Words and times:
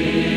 Amen. 0.00 0.27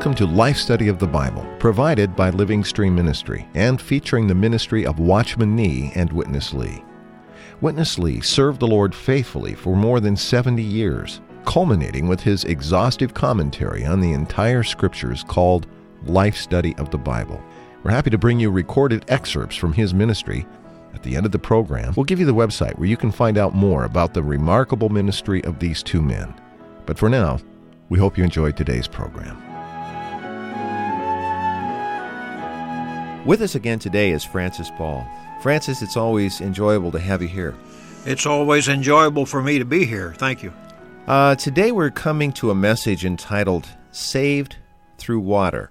Welcome 0.00 0.14
to 0.14 0.34
Life 0.34 0.56
Study 0.56 0.88
of 0.88 0.98
the 0.98 1.06
Bible, 1.06 1.46
provided 1.58 2.16
by 2.16 2.30
Living 2.30 2.64
Stream 2.64 2.94
Ministry 2.94 3.46
and 3.52 3.78
featuring 3.78 4.26
the 4.26 4.34
ministry 4.34 4.86
of 4.86 4.98
Watchman 4.98 5.54
Nee 5.54 5.92
and 5.94 6.10
Witness 6.10 6.54
Lee. 6.54 6.82
Witness 7.60 7.98
Lee 7.98 8.22
served 8.22 8.60
the 8.60 8.66
Lord 8.66 8.94
faithfully 8.94 9.52
for 9.52 9.76
more 9.76 10.00
than 10.00 10.16
70 10.16 10.62
years, 10.62 11.20
culminating 11.44 12.08
with 12.08 12.18
his 12.18 12.44
exhaustive 12.44 13.12
commentary 13.12 13.84
on 13.84 14.00
the 14.00 14.14
entire 14.14 14.62
scriptures 14.62 15.22
called 15.22 15.66
Life 16.06 16.34
Study 16.34 16.74
of 16.78 16.90
the 16.90 16.96
Bible. 16.96 17.38
We're 17.82 17.90
happy 17.90 18.08
to 18.08 18.16
bring 18.16 18.40
you 18.40 18.50
recorded 18.50 19.04
excerpts 19.08 19.56
from 19.56 19.74
his 19.74 19.92
ministry. 19.92 20.46
At 20.94 21.02
the 21.02 21.14
end 21.14 21.26
of 21.26 21.32
the 21.32 21.38
program, 21.38 21.92
we'll 21.94 22.04
give 22.04 22.20
you 22.20 22.24
the 22.24 22.32
website 22.32 22.78
where 22.78 22.88
you 22.88 22.96
can 22.96 23.12
find 23.12 23.36
out 23.36 23.54
more 23.54 23.84
about 23.84 24.14
the 24.14 24.22
remarkable 24.22 24.88
ministry 24.88 25.44
of 25.44 25.58
these 25.58 25.82
two 25.82 26.00
men. 26.00 26.32
But 26.86 26.98
for 26.98 27.10
now, 27.10 27.38
we 27.90 27.98
hope 27.98 28.16
you 28.16 28.24
enjoyed 28.24 28.56
today's 28.56 28.88
program. 28.88 29.49
With 33.30 33.42
us 33.42 33.54
again 33.54 33.78
today 33.78 34.10
is 34.10 34.24
Francis 34.24 34.72
Ball. 34.72 35.06
Francis, 35.40 35.82
it's 35.82 35.96
always 35.96 36.40
enjoyable 36.40 36.90
to 36.90 36.98
have 36.98 37.22
you 37.22 37.28
here. 37.28 37.54
It's 38.04 38.26
always 38.26 38.66
enjoyable 38.66 39.24
for 39.24 39.40
me 39.40 39.60
to 39.60 39.64
be 39.64 39.84
here. 39.84 40.12
Thank 40.14 40.42
you. 40.42 40.52
Uh, 41.06 41.36
today 41.36 41.70
we're 41.70 41.90
coming 41.90 42.32
to 42.32 42.50
a 42.50 42.56
message 42.56 43.04
entitled 43.04 43.68
Saved 43.92 44.56
Through 44.98 45.20
Water. 45.20 45.70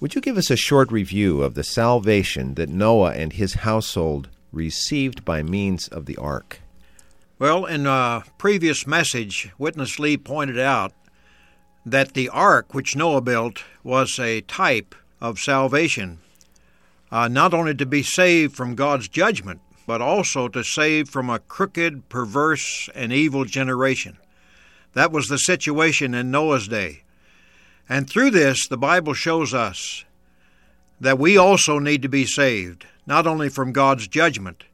Would 0.00 0.14
you 0.14 0.22
give 0.22 0.38
us 0.38 0.50
a 0.50 0.56
short 0.56 0.90
review 0.90 1.42
of 1.42 1.52
the 1.52 1.64
salvation 1.64 2.54
that 2.54 2.70
Noah 2.70 3.12
and 3.12 3.34
his 3.34 3.52
household 3.56 4.30
received 4.50 5.22
by 5.22 5.42
means 5.42 5.86
of 5.86 6.06
the 6.06 6.16
ark? 6.16 6.60
Well, 7.38 7.66
in 7.66 7.86
a 7.86 8.24
previous 8.38 8.86
message, 8.86 9.52
Witness 9.58 9.98
Lee 9.98 10.16
pointed 10.16 10.58
out 10.58 10.94
that 11.84 12.14
the 12.14 12.30
ark 12.30 12.72
which 12.72 12.96
Noah 12.96 13.20
built 13.20 13.64
was 13.84 14.18
a 14.18 14.40
type 14.40 14.94
of 15.20 15.38
salvation 15.38 16.20
uh, 17.12 17.28
not 17.28 17.52
only 17.52 17.74
to 17.74 17.86
be 17.86 18.02
saved 18.02 18.54
from 18.54 18.74
God's 18.74 19.08
judgment, 19.08 19.60
but 19.86 20.00
also 20.00 20.48
to 20.48 20.62
save 20.62 21.08
from 21.08 21.28
a 21.28 21.40
crooked, 21.40 22.08
perverse, 22.08 22.88
and 22.94 23.12
evil 23.12 23.44
generation. 23.44 24.16
That 24.92 25.12
was 25.12 25.28
the 25.28 25.38
situation 25.38 26.14
in 26.14 26.30
Noah's 26.30 26.68
day. 26.68 27.02
And 27.88 28.08
through 28.08 28.30
this, 28.30 28.68
the 28.68 28.78
Bible 28.78 29.14
shows 29.14 29.52
us 29.52 30.04
that 31.00 31.18
we 31.18 31.36
also 31.36 31.78
need 31.78 32.02
to 32.02 32.08
be 32.08 32.24
saved, 32.24 32.86
not 33.06 33.26
only 33.26 33.48
from 33.48 33.72
God's 33.72 34.06
judgment, 34.06 34.64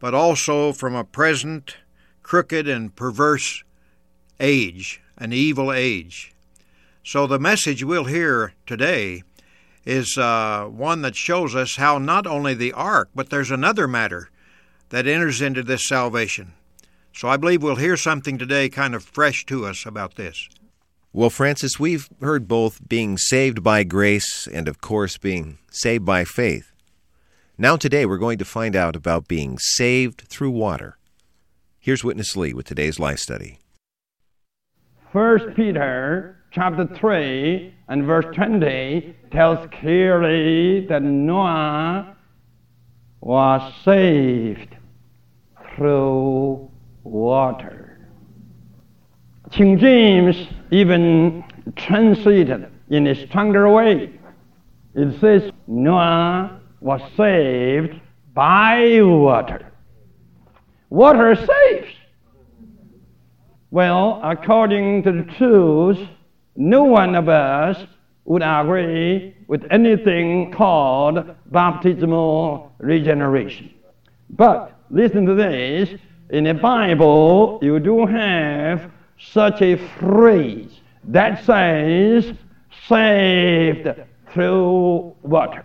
but 0.00 0.14
also 0.14 0.72
from 0.72 0.94
a 0.94 1.04
present, 1.04 1.76
crooked, 2.22 2.66
and 2.66 2.94
perverse 2.96 3.62
age, 4.40 5.00
an 5.16 5.32
evil 5.32 5.72
age. 5.72 6.34
So 7.04 7.26
the 7.26 7.38
message 7.38 7.84
we'll 7.84 8.04
hear 8.04 8.54
today 8.66 9.22
is 9.84 10.16
uh, 10.16 10.66
one 10.66 11.02
that 11.02 11.16
shows 11.16 11.54
us 11.54 11.76
how 11.76 11.98
not 11.98 12.26
only 12.26 12.54
the 12.54 12.72
ark, 12.72 13.10
but 13.14 13.30
there's 13.30 13.50
another 13.50 13.86
matter 13.86 14.30
that 14.90 15.06
enters 15.06 15.42
into 15.42 15.62
this 15.62 15.86
salvation. 15.86 16.52
So 17.12 17.28
I 17.28 17.36
believe 17.36 17.62
we'll 17.62 17.76
hear 17.76 17.96
something 17.96 18.38
today 18.38 18.68
kind 18.68 18.94
of 18.94 19.04
fresh 19.04 19.44
to 19.46 19.66
us 19.66 19.86
about 19.86 20.16
this. 20.16 20.48
Well, 21.12 21.30
Francis, 21.30 21.78
we've 21.78 22.08
heard 22.20 22.48
both 22.48 22.88
being 22.88 23.18
saved 23.18 23.62
by 23.62 23.84
grace 23.84 24.48
and, 24.52 24.66
of 24.66 24.80
course, 24.80 25.16
being 25.16 25.58
saved 25.70 26.04
by 26.04 26.24
faith. 26.24 26.72
Now, 27.56 27.76
today, 27.76 28.04
we're 28.04 28.18
going 28.18 28.38
to 28.38 28.44
find 28.44 28.74
out 28.74 28.96
about 28.96 29.28
being 29.28 29.58
saved 29.58 30.22
through 30.22 30.50
water. 30.50 30.98
Here's 31.78 32.02
Witness 32.02 32.34
Lee 32.34 32.52
with 32.52 32.66
today's 32.66 32.98
life 32.98 33.20
study. 33.20 33.58
First 35.12 35.54
Peter 35.54 36.36
chapter 36.50 36.86
3 36.86 37.73
and 37.88 38.04
verse 38.04 38.26
20 38.34 39.14
tells 39.30 39.66
clearly 39.80 40.86
that 40.86 41.02
Noah 41.02 42.16
was 43.20 43.74
saved 43.84 44.76
through 45.74 46.70
water. 47.02 48.08
King 49.50 49.78
James 49.78 50.36
even 50.70 51.44
translated 51.76 52.70
in 52.90 53.06
a 53.06 53.26
stronger 53.26 53.68
way. 53.68 54.10
It 54.94 55.20
says 55.20 55.50
Noah 55.66 56.60
was 56.80 57.00
saved 57.16 58.00
by 58.34 59.00
water. 59.02 59.72
Water 60.90 61.34
saves. 61.34 61.94
Well, 63.70 64.20
according 64.22 65.02
to 65.02 65.12
the 65.12 65.32
truth, 65.36 66.08
no 66.56 66.84
one 66.84 67.14
of 67.14 67.28
us 67.28 67.84
would 68.24 68.42
agree 68.42 69.36
with 69.48 69.64
anything 69.70 70.50
called 70.52 71.34
baptismal 71.46 72.72
regeneration. 72.78 73.72
But 74.30 74.72
listen 74.90 75.26
to 75.26 75.34
this 75.34 75.90
in 76.30 76.44
the 76.44 76.54
Bible, 76.54 77.58
you 77.62 77.78
do 77.80 78.06
have 78.06 78.90
such 79.18 79.62
a 79.62 79.76
phrase 79.98 80.80
that 81.04 81.44
says, 81.44 82.32
saved 82.88 83.88
through 84.32 85.14
water. 85.22 85.64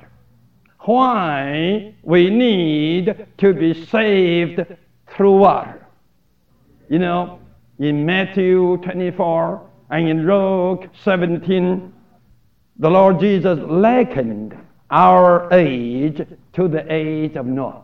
Why 0.81 1.93
we 2.03 2.29
need 2.29 3.27
to 3.37 3.53
be 3.53 3.85
saved 3.85 4.65
through 5.07 5.37
water? 5.37 5.85
You 6.89 6.99
know, 6.99 7.39
in 7.79 8.05
Matthew 8.05 8.77
24, 8.77 9.68
and 9.89 10.07
in 10.07 10.27
Luke 10.27 10.87
17, 11.03 11.93
the 12.77 12.89
Lord 12.89 13.19
Jesus 13.19 13.59
likened 13.59 14.55
our 14.91 15.51
age 15.51 16.25
to 16.53 16.67
the 16.67 16.85
age 16.91 17.35
of 17.35 17.45
Noah. 17.45 17.83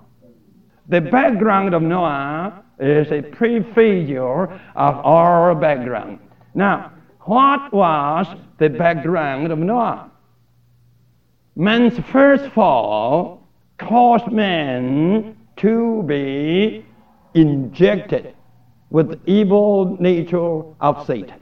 The 0.88 1.02
background 1.02 1.74
of 1.74 1.82
Noah 1.82 2.64
is 2.80 3.12
a 3.12 3.22
prefigure 3.22 4.44
of 4.76 4.96
our 5.06 5.56
background. 5.56 6.20
Now, 6.54 6.92
what 7.22 7.74
was 7.74 8.28
the 8.60 8.70
background 8.70 9.52
of 9.52 9.58
Noah? 9.58 10.12
Man's 11.56 11.98
first 12.12 12.52
fall 12.52 13.48
caused 13.80 14.32
man 14.32 15.36
to 15.58 16.04
be 16.04 16.86
injected 17.34 18.36
with 18.92 19.10
the 19.10 19.20
evil 19.26 19.98
nature 20.00 20.62
of 20.80 21.06
Satan. 21.08 21.42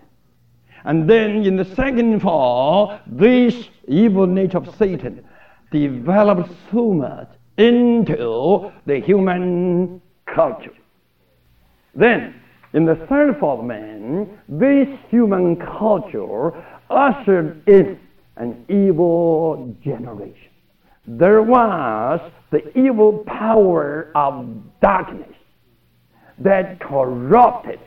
And 0.85 1.09
then 1.09 1.45
in 1.45 1.55
the 1.55 1.65
second 1.75 2.21
fall, 2.21 2.99
this 3.07 3.69
evil 3.87 4.27
nature 4.27 4.57
of 4.57 4.75
Satan 4.77 5.23
developed 5.71 6.51
so 6.71 6.93
much 6.93 7.29
into 7.57 8.71
the 8.85 8.99
human 8.99 10.01
culture. 10.25 10.73
Then, 11.95 12.35
in 12.73 12.85
the 12.85 12.95
third 13.07 13.39
fall 13.39 13.59
of 13.59 13.65
man, 13.65 14.39
this 14.49 14.87
human 15.09 15.55
culture 15.55 16.51
ushered 16.89 17.61
in 17.67 17.99
an 18.37 18.65
evil 18.67 19.75
generation. 19.83 20.49
There 21.05 21.43
was 21.43 22.19
the 22.49 22.77
evil 22.77 23.19
power 23.27 24.11
of 24.15 24.47
darkness 24.81 25.35
that 26.39 26.79
corrupted 26.79 27.79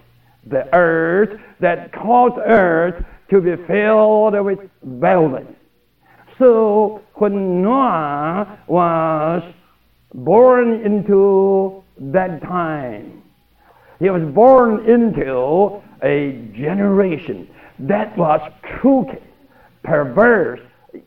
the 0.47 0.73
earth 0.75 1.41
that 1.61 1.93
caused 1.93 2.39
earth 2.39 3.05
to 3.31 3.41
be 3.41 3.57
filled 3.67 4.35
with 4.45 4.59
violence. 4.83 5.57
So 6.39 7.03
when 7.15 7.63
Noah 7.63 8.59
was 8.67 9.43
born 10.15 10.85
into 10.85 11.83
that 11.99 12.43
time, 12.43 13.23
he 13.99 14.11
was 14.11 14.23
born 14.35 14.89
into 14.89 15.83
a 16.03 16.33
generation 16.55 17.49
that 17.79 18.17
was 18.17 18.41
crooked, 18.63 19.23
perverse, 19.83 20.61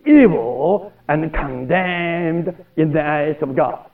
evil, 0.06 0.92
and 1.08 1.34
condemned 1.34 2.56
in 2.78 2.92
the 2.92 3.04
eyes 3.04 3.36
of 3.42 3.56
God. 3.56 3.86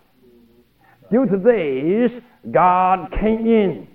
Due 1.12 1.26
to 1.26 1.38
this, 1.38 2.12
God 2.52 3.12
came 3.20 3.46
in 3.46 3.88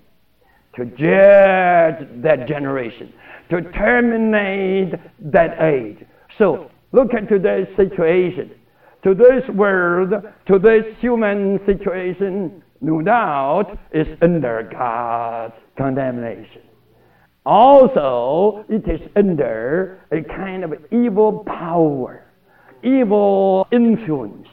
to 0.80 0.86
judge 0.96 2.08
that 2.22 2.48
generation, 2.48 3.12
to 3.50 3.62
terminate 3.72 4.94
that 5.20 5.60
age. 5.62 6.04
So, 6.38 6.70
look 6.92 7.14
at 7.14 7.28
today's 7.28 7.68
situation. 7.76 8.50
to 9.02 9.14
this 9.14 9.42
world, 9.54 10.12
to 10.46 10.58
this 10.58 10.84
human 11.00 11.58
situation, 11.66 12.62
no 12.80 13.00
doubt 13.02 13.78
is 13.92 14.06
under 14.22 14.68
God's 14.70 15.54
condemnation. 15.76 16.62
Also, 17.46 18.64
it 18.68 18.86
is 18.88 19.00
under 19.16 20.00
a 20.12 20.22
kind 20.22 20.64
of 20.64 20.74
evil 20.92 21.44
power, 21.46 22.26
evil 22.82 23.66
influence. 23.72 24.48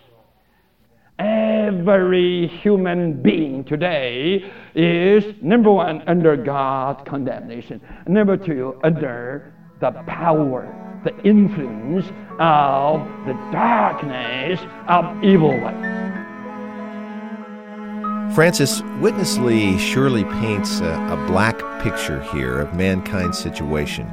Every 1.19 2.48
human 2.48 3.24
being 3.24 3.64
today 3.64 4.52
is, 4.75 5.24
number 5.42 5.72
one, 5.72 6.04
under 6.06 6.38
God's 6.38 7.08
condemnation. 7.10 7.81
Number 8.08 8.38
two, 8.38 8.80
under 8.84 9.52
the 9.80 9.92
power, 10.06 11.02
the 11.04 11.18
influence 11.28 12.06
of 12.40 13.02
the 13.25 13.34
darkness 13.52 14.60
of 14.88 15.24
evil. 15.24 15.60
Francis, 18.36 18.84
Witness 19.02 19.40
Lee 19.40 19.80
surely 19.80 20.24
paints 20.24 20.81
a, 20.81 20.94
a, 21.12 21.28
black 21.28 21.58
picture 21.81 22.22
here 22.31 22.60
of 22.60 22.75
mankind's 22.75 23.40
situation. 23.40 24.06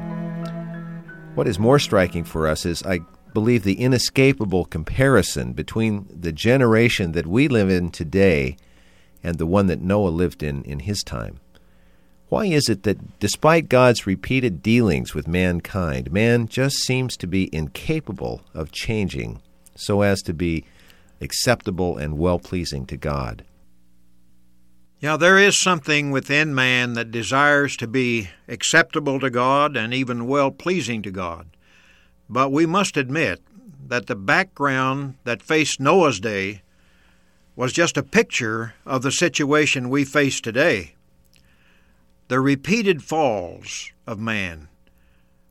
What 1.35 1.47
is 1.47 1.59
more 1.59 1.77
striking 1.77 2.23
for 2.23 2.47
us 2.47 2.65
is, 2.65 2.81
I 2.81 3.01
believe, 3.35 3.63
the 3.63 3.79
inescapable 3.79 4.65
comparison 4.65 5.53
between 5.53 6.07
the 6.09 6.31
generation 6.31 7.11
that 7.11 7.27
we 7.27 7.47
live 7.47 7.69
in 7.69 7.91
today 7.91 8.57
and 9.21 9.37
the 9.37 9.45
one 9.45 9.67
that 9.67 9.81
Noah 9.81 10.09
lived 10.09 10.41
in 10.41 10.63
in 10.63 10.79
his 10.79 11.03
time. 11.03 11.39
Why 12.29 12.45
is 12.45 12.67
it 12.69 12.81
that 12.83 13.19
despite 13.19 13.69
God's 13.69 14.07
repeated 14.07 14.63
dealings 14.63 15.13
with 15.13 15.27
mankind, 15.27 16.11
man 16.11 16.47
just 16.47 16.77
seems 16.77 17.15
to 17.17 17.27
be 17.27 17.53
incapable 17.55 18.41
of 18.55 18.71
changing 18.71 19.41
so 19.75 20.01
as 20.01 20.23
to 20.23 20.33
be 20.33 20.65
acceptable 21.21 21.97
and 21.97 22.17
well 22.17 22.39
pleasing 22.39 22.87
to 22.87 22.97
God? 22.97 23.45
Yeah, 24.99 25.17
there 25.17 25.37
is 25.37 25.61
something 25.61 26.09
within 26.09 26.55
man 26.55 26.93
that 26.93 27.11
desires 27.11 27.77
to 27.77 27.87
be 27.87 28.29
acceptable 28.47 29.19
to 29.19 29.29
God 29.29 29.77
and 29.77 29.93
even 29.93 30.25
well 30.25 30.49
pleasing 30.49 31.03
to 31.03 31.11
God. 31.11 31.54
But 32.29 32.51
we 32.51 32.65
must 32.65 32.97
admit 32.97 33.41
that 33.87 34.07
the 34.07 34.15
background 34.15 35.15
that 35.23 35.43
faced 35.43 35.79
Noah's 35.79 36.19
day 36.19 36.61
was 37.55 37.71
just 37.71 37.97
a 37.97 38.03
picture 38.03 38.73
of 38.85 39.01
the 39.01 39.11
situation 39.11 39.89
we 39.89 40.03
face 40.03 40.41
today. 40.41 40.95
The 42.27 42.39
repeated 42.39 43.03
falls 43.03 43.91
of 44.07 44.19
man 44.19 44.67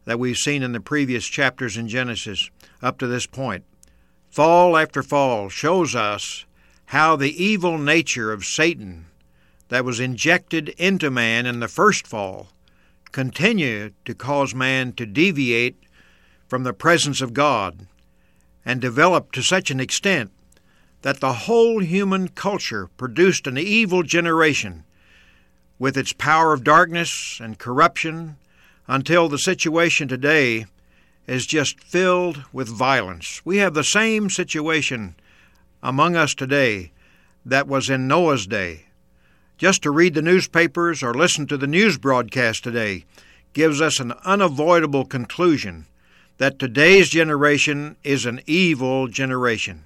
that 0.05 0.19
we've 0.19 0.37
seen 0.37 0.63
in 0.63 0.73
the 0.73 0.81
previous 0.81 1.27
chapters 1.27 1.77
in 1.77 1.89
Genesis 1.89 2.51
up 2.83 2.99
to 2.99 3.07
this 3.07 3.27
point, 3.27 3.65
fall 4.29 4.77
after 4.77 5.03
fall, 5.03 5.49
shows 5.49 5.95
us 5.95 6.45
how 6.87 7.17
the 7.17 7.43
evil 7.43 7.79
nature 7.79 8.33
of 8.33 8.45
Satan 8.45 9.07
that 9.69 9.85
was 9.85 10.01
injected 10.01 10.69
into 10.71 11.11
man 11.11 11.47
in 11.47 11.61
the 11.61 11.69
first 11.69 12.07
fall 12.07 12.49
continued 13.13 13.95
to 14.05 14.15
cause 14.15 14.55
man 14.55 14.93
to 14.93 15.07
deviate 15.07 15.79
from 16.49 16.63
the 16.63 16.73
presence 16.73 17.21
of 17.21 17.35
God 17.35 17.87
and 18.65 18.81
developed 18.81 19.35
to 19.35 19.43
such 19.43 19.71
an 19.71 19.81
extent 19.81 20.31
that 21.03 21.21
the 21.21 21.33
whole 21.33 21.83
human 21.83 22.29
culture 22.29 22.89
produced 22.97 23.47
an 23.47 23.59
evil 23.59 24.03
generation 24.03 24.85
with 25.79 25.97
its 25.97 26.13
power 26.13 26.53
of 26.53 26.65
darkness 26.65 27.39
and 27.43 27.59
corruption 27.59 28.37
until 28.87 29.29
the 29.29 29.39
situation 29.39 30.09
today 30.09 30.67
is 31.27 31.47
just 31.47 31.81
filled 31.81 32.45
with 32.53 32.69
violence. 32.69 33.43
We 33.45 33.59
have 33.59 33.75
the 33.75 33.85
same 33.85 34.31
situation 34.31 35.15
among 35.83 36.17
us 36.17 36.35
today 36.35 36.93
that 37.45 37.69
was 37.69 37.91
in 37.91 38.09
Noah's 38.09 38.47
day. 38.47 38.87
Just 39.59 39.83
to 39.83 39.91
read 39.91 40.15
the 40.15 40.23
newspapers 40.23 41.03
or 41.03 41.15
listen 41.15 41.47
to 41.47 41.57
the 41.57 41.67
news 41.67 41.99
broadcast 41.99 42.65
today 42.65 43.05
gives 43.53 43.81
us 43.81 44.01
an 44.01 44.13
unavoidable 44.25 45.05
conclusion 45.05 45.87
that 46.39 46.59
today's 46.59 47.09
generation 47.09 47.97
is 48.03 48.27
an 48.27 48.41
evil 48.47 49.09
generation. 49.09 49.85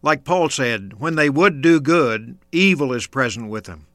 Like 0.00 0.24
Paul 0.24 0.48
said, 0.48 0.94
when 0.98 1.14
they 1.14 1.30
would 1.30 1.62
do 1.62 1.80
good, 1.80 2.38
evil 2.50 2.92
is 2.92 3.06
present 3.06 3.48
with 3.48 3.64
them. 3.64 3.86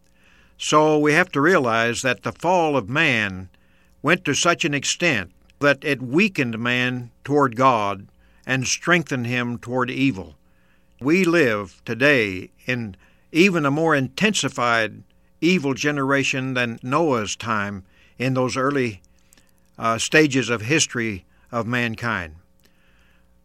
So 0.57 0.97
we 0.97 1.13
have 1.13 1.31
to 1.33 1.41
realize 1.41 2.01
that 2.01 2.23
the 2.23 2.31
fall 2.31 2.77
of 2.77 2.89
man 2.89 3.49
went 4.01 4.23
to 4.25 4.33
such 4.33 4.65
an 4.65 4.73
extent 4.73 5.31
that 5.59 5.83
it 5.83 6.01
weakened 6.01 6.57
man 6.59 7.11
toward 7.23 7.55
God 7.55 8.07
and 8.45 8.65
strengthened 8.65 9.27
him 9.27 9.57
toward 9.57 9.89
evil. 9.89 10.35
We 11.01 11.25
live 11.25 11.81
today 11.83 12.51
in 12.65 12.95
even 13.31 13.65
a 13.65 13.71
more 13.71 13.95
intensified 13.95 15.03
evil 15.41 15.73
generation 15.73 16.53
than 16.53 16.79
Noah's 16.81 17.35
time 17.35 17.83
in 18.17 18.33
those 18.33 18.55
early 18.55 19.01
uh, 19.77 19.97
stages 19.97 20.49
of 20.49 20.61
history 20.61 21.25
of 21.51 21.67
mankind. 21.67 22.35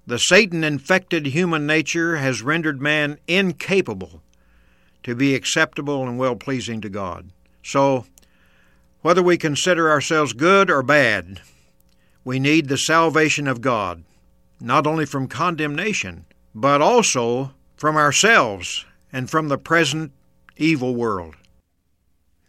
The 0.06 0.18
Satan 0.18 0.64
infected 0.64 1.26
human 1.26 1.66
nature 1.66 2.16
has 2.16 2.42
rendered 2.42 2.82
man 2.82 3.18
incapable 3.28 4.22
to 5.04 5.14
be 5.14 5.34
acceptable 5.34 6.06
and 6.06 6.18
well 6.18 6.36
pleasing 6.36 6.80
to 6.80 6.88
God. 6.88 7.30
So, 7.62 8.06
whether 9.02 9.22
we 9.22 9.36
consider 9.36 9.90
ourselves 9.90 10.32
good 10.32 10.70
or 10.70 10.82
bad, 10.82 11.40
we 12.24 12.38
need 12.38 12.68
the 12.68 12.76
salvation 12.76 13.46
of 13.46 13.60
God, 13.60 14.04
not 14.60 14.86
only 14.86 15.06
from 15.06 15.28
condemnation, 15.28 16.24
but 16.54 16.80
also 16.80 17.52
from 17.76 17.96
ourselves 17.96 18.84
and 19.12 19.28
from 19.28 19.48
the 19.48 19.58
present 19.58 20.12
evil 20.56 20.94
world. 20.94 21.34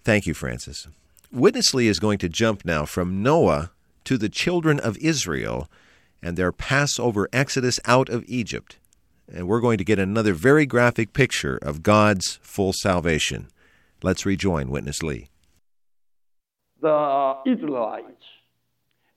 Thank 0.03 0.27
you, 0.27 0.33
Francis. 0.33 0.88
Witness 1.31 1.73
Lee 1.73 1.88
is 1.88 2.00
going 2.00 2.19
to 2.19 2.29
jump 2.29 2.65
now 2.65 2.85
from 2.85 3.23
Noah 3.23 3.71
to 4.05 4.17
the 4.17 4.29
children 4.29 4.79
of 4.79 4.97
Israel 4.97 5.69
and 6.21 6.38
their 6.38 6.51
Passover 6.51 7.27
exodus 7.33 7.79
out 7.85 8.09
of 8.09 8.23
Egypt. 8.27 8.77
And 9.31 9.47
we're 9.47 9.61
going 9.61 9.77
to 9.77 9.83
get 9.83 10.00
another 10.00 10.33
very 10.33 10.65
graphic 10.65 11.13
picture 11.13 11.57
of 11.61 11.83
God's 11.83 12.39
full 12.41 12.73
salvation. 12.73 13.47
Let's 14.01 14.25
rejoin 14.25 14.69
Witness 14.69 15.01
Lee. 15.01 15.29
The 16.81 17.35
Israelites, 17.45 18.23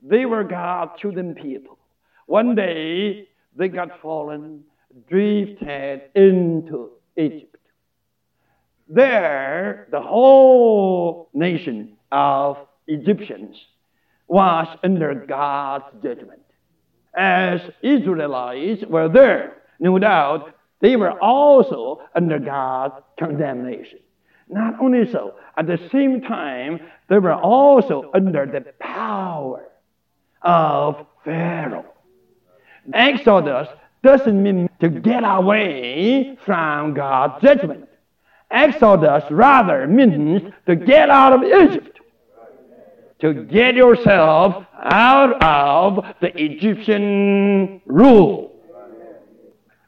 they 0.01 0.25
were 0.25 0.43
God's 0.43 0.99
chosen 1.01 1.35
people. 1.35 1.77
One 2.25 2.55
day 2.55 3.27
they 3.55 3.67
got 3.67 4.01
fallen, 4.01 4.63
drifted 5.09 6.03
into 6.15 6.91
Egypt. 7.17 7.55
There, 8.87 9.87
the 9.91 10.01
whole 10.01 11.29
nation 11.33 11.97
of 12.11 12.57
Egyptians 12.87 13.57
was 14.27 14.67
under 14.83 15.13
God's 15.13 15.85
judgment. 16.03 16.41
As 17.15 17.61
Israelites 17.81 18.83
were 18.85 19.09
there, 19.09 19.57
no 19.79 19.97
doubt, 19.97 20.53
they 20.81 20.95
were 20.95 21.19
also 21.19 22.01
under 22.13 22.39
God's 22.39 22.95
condemnation. 23.19 23.99
Not 24.49 24.79
only 24.79 25.11
so, 25.11 25.35
at 25.57 25.67
the 25.67 25.79
same 25.91 26.21
time, 26.21 26.79
they 27.09 27.19
were 27.19 27.33
also 27.33 28.11
under 28.13 28.45
the 28.45 28.61
power 28.79 29.67
of 30.41 31.05
Pharaoh. 31.25 31.85
Exodus 32.93 33.67
doesn't 34.03 34.41
mean 34.41 34.69
to 34.79 34.89
get 34.89 35.23
away 35.25 36.37
from 36.45 36.93
God's 36.93 37.41
judgment. 37.41 37.89
Exodus 38.49 39.23
rather 39.29 39.87
means 39.87 40.53
to 40.65 40.75
get 40.75 41.09
out 41.09 41.33
of 41.33 41.43
Egypt, 41.43 41.96
to 43.19 43.33
get 43.45 43.75
yourself 43.75 44.65
out 44.83 45.41
of 45.41 46.05
the 46.21 46.31
Egyptian 46.39 47.81
rule. 47.85 48.53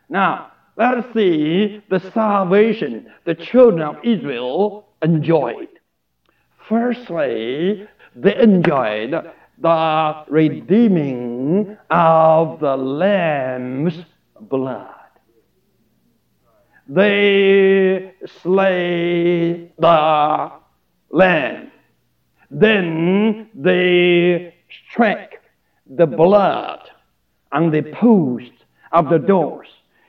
Now, 0.10 0.52
let 0.76 0.98
us 0.98 1.06
see 1.14 1.84
the 1.90 2.00
salvation 2.14 3.12
the 3.26 3.36
children 3.36 3.82
of 3.82 3.98
Israel 4.04 4.88
enjoyed. 5.02 5.68
Firstly, 6.68 7.88
they 8.16 8.36
enjoyed 8.36 9.14
the 9.62 10.24
redeeming 10.30 11.78
of 11.90 12.60
the 12.60 12.76
Lamb's 12.76 13.94
blood. 14.40 14.96
They 16.88 18.14
slay 18.42 19.72
the 19.78 20.52
lamb. 21.12 21.69
Then 22.52 23.50
they 23.54 24.56
strike 24.90 25.42
the 25.88 26.08
blood 26.08 26.90
on 27.52 27.72
the 27.72 27.84
posts 27.84 28.64
of 28.92 29.10
the 29.10 29.20
doors. 29.20 29.68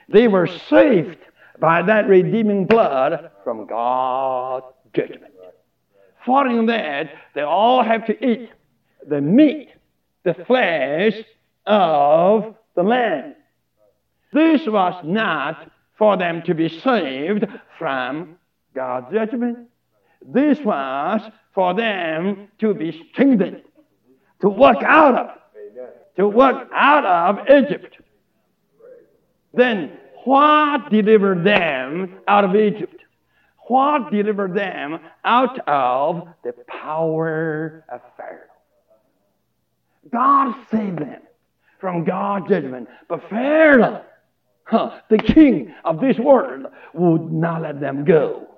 They 0.08 0.28
were 0.28 0.46
saved 0.46 1.18
by 1.58 1.82
that 1.82 2.08
redeeming 2.08 2.66
blood 2.66 3.30
from 3.44 3.66
God's 3.66 4.66
judgment. 4.94 5.32
Following 6.24 6.66
that, 6.66 7.10
they 7.34 7.42
all 7.42 7.82
have 7.82 8.06
to 8.06 8.26
eat 8.26 8.50
the 9.06 9.20
meat, 9.20 9.68
the 10.24 10.34
flesh 10.46 11.14
of 11.66 12.54
the 12.74 12.82
lamb. 12.82 13.34
This 14.32 14.66
was 14.66 15.02
not 15.04 15.70
for 15.96 16.16
them 16.16 16.42
to 16.42 16.54
be 16.54 16.68
saved 16.68 17.46
from 17.78 18.36
God's 18.74 19.12
judgment. 19.12 19.69
This 20.26 20.58
was 20.60 21.20
for 21.54 21.74
them 21.74 22.48
to 22.58 22.74
be 22.74 23.06
strengthened, 23.10 23.62
to 24.40 24.48
work 24.48 24.82
out 24.82 25.14
of, 25.14 25.30
to 26.16 26.28
work 26.28 26.68
out 26.72 27.04
of 27.04 27.48
Egypt. 27.48 27.96
Then 29.54 29.92
what 30.24 30.90
delivered 30.90 31.44
them 31.44 32.20
out 32.28 32.44
of 32.44 32.54
Egypt? 32.54 32.96
What 33.68 34.10
delivered 34.10 34.54
them 34.54 34.98
out 35.24 35.58
of 35.68 36.28
the 36.44 36.52
power 36.66 37.84
of 37.88 38.00
Pharaoh? 38.16 38.40
God 40.12 40.54
saved 40.70 40.98
them 40.98 41.22
from 41.78 42.04
God's 42.04 42.48
judgment, 42.48 42.88
but 43.08 43.28
Pharaoh, 43.30 44.02
huh, 44.64 45.00
the 45.08 45.18
king 45.18 45.74
of 45.84 46.00
this 46.00 46.18
world, 46.18 46.66
would 46.94 47.32
not 47.32 47.62
let 47.62 47.80
them 47.80 48.04
go. 48.04 48.49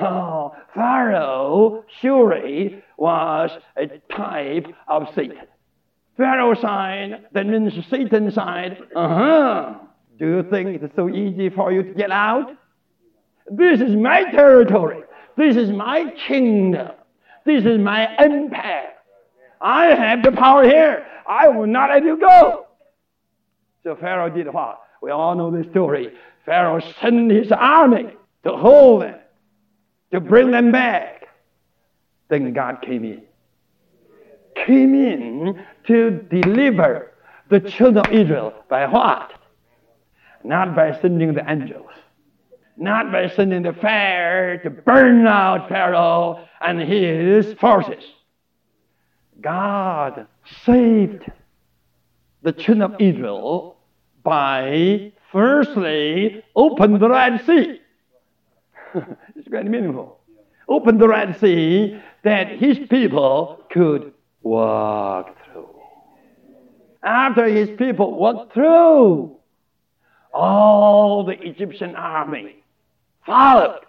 Oh, 0.00 0.54
Pharaoh 0.74 1.84
surely 2.00 2.82
was 2.96 3.50
a 3.76 3.86
type 4.14 4.66
of 4.88 5.06
Satan. 5.14 5.46
Pharaoh 6.16 6.54
side, 6.54 7.26
that 7.32 7.46
means 7.46 7.72
Satan 7.88 8.30
side. 8.30 8.78
Uh 8.94 9.08
huh. 9.08 9.74
Do 10.18 10.26
you 10.26 10.42
think 10.50 10.82
it's 10.82 10.94
so 10.94 11.08
easy 11.08 11.48
for 11.50 11.72
you 11.72 11.82
to 11.82 11.94
get 11.94 12.10
out? 12.10 12.50
This 13.50 13.80
is 13.80 13.94
my 13.96 14.24
territory. 14.30 15.02
This 15.36 15.56
is 15.56 15.70
my 15.70 16.12
kingdom. 16.26 16.90
This 17.44 17.64
is 17.64 17.78
my 17.78 18.14
empire. 18.16 18.90
I 19.60 19.86
have 19.86 20.22
the 20.22 20.32
power 20.32 20.64
here. 20.64 21.06
I 21.28 21.48
will 21.48 21.66
not 21.66 21.90
let 21.90 22.04
you 22.04 22.18
go. 22.18 22.66
So 23.82 23.96
Pharaoh 23.96 24.30
did 24.30 24.52
what? 24.52 24.80
We 25.02 25.10
all 25.10 25.34
know 25.34 25.50
the 25.50 25.68
story. 25.70 26.12
Pharaoh 26.46 26.80
sent 27.00 27.30
his 27.30 27.50
army 27.52 28.14
to 28.44 28.56
hold 28.56 29.02
them, 29.02 29.18
to 30.14 30.20
bring 30.20 30.50
them 30.50 30.72
back. 30.72 31.26
Then 32.28 32.52
God 32.52 32.80
came 32.82 33.04
in. 33.04 33.22
Came 34.66 34.94
in 34.94 35.62
to 35.86 36.10
deliver 36.10 37.12
the 37.50 37.60
children 37.60 38.06
of 38.06 38.12
Israel 38.12 38.54
by 38.68 38.86
what? 38.86 39.32
Not 40.42 40.74
by 40.74 40.98
sending 41.00 41.34
the 41.34 41.48
angels 41.50 41.90
not 42.76 43.12
by 43.12 43.28
sending 43.28 43.62
the 43.62 43.72
fire 43.72 44.58
to 44.58 44.70
burn 44.70 45.26
out 45.26 45.68
Pharaoh 45.68 46.44
and 46.60 46.80
his 46.80 47.54
forces. 47.54 48.02
God 49.40 50.26
saved 50.64 51.24
the 52.42 52.52
children 52.52 52.82
of 52.82 53.00
Israel 53.00 53.76
by 54.22 55.12
firstly 55.30 56.42
open 56.56 56.98
the 56.98 57.08
Red 57.08 57.44
Sea. 57.46 57.80
quite 59.54 59.70
meaningful. 59.70 60.18
Open 60.68 60.98
the 60.98 61.06
Red 61.06 61.38
Sea 61.38 62.00
that 62.24 62.48
his 62.48 62.76
people 62.90 63.60
could 63.70 64.12
walk 64.42 65.36
through. 65.44 65.68
After 67.02 67.46
his 67.46 67.68
people 67.78 68.14
walked 68.14 68.52
through, 68.52 69.36
all 70.32 71.24
the 71.24 71.40
Egyptian 71.40 71.94
army 71.94 72.56
followed. 73.24 73.80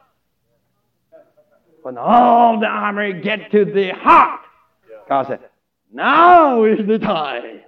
When 1.82 1.98
all 1.98 2.60
the 2.60 2.68
army 2.68 3.22
get 3.22 3.52
to 3.52 3.66
the 3.66 3.90
heart, 3.90 4.42
God 5.10 5.28
said, 5.28 5.40
now 5.92 6.64
is 6.66 6.86
the 6.86 7.00
time. 7.00 7.62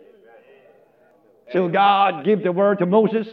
So 1.52 1.68
God 1.68 2.26
gave 2.26 2.44
the 2.44 2.52
word 2.52 2.78
to 2.80 2.86
Moses, 2.86 3.28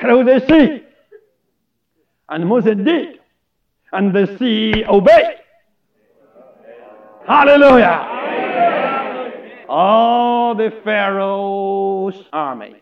through 0.00 0.24
the 0.24 0.44
sea. 0.48 0.84
And 2.28 2.48
Moses 2.48 2.76
did. 2.76 3.19
And 3.92 4.14
the 4.14 4.36
sea 4.38 4.84
obeyed. 4.88 5.40
Hallelujah. 7.26 8.06
All 9.68 10.54
the 10.54 10.72
Pharaoh's 10.82 12.24
army, 12.32 12.76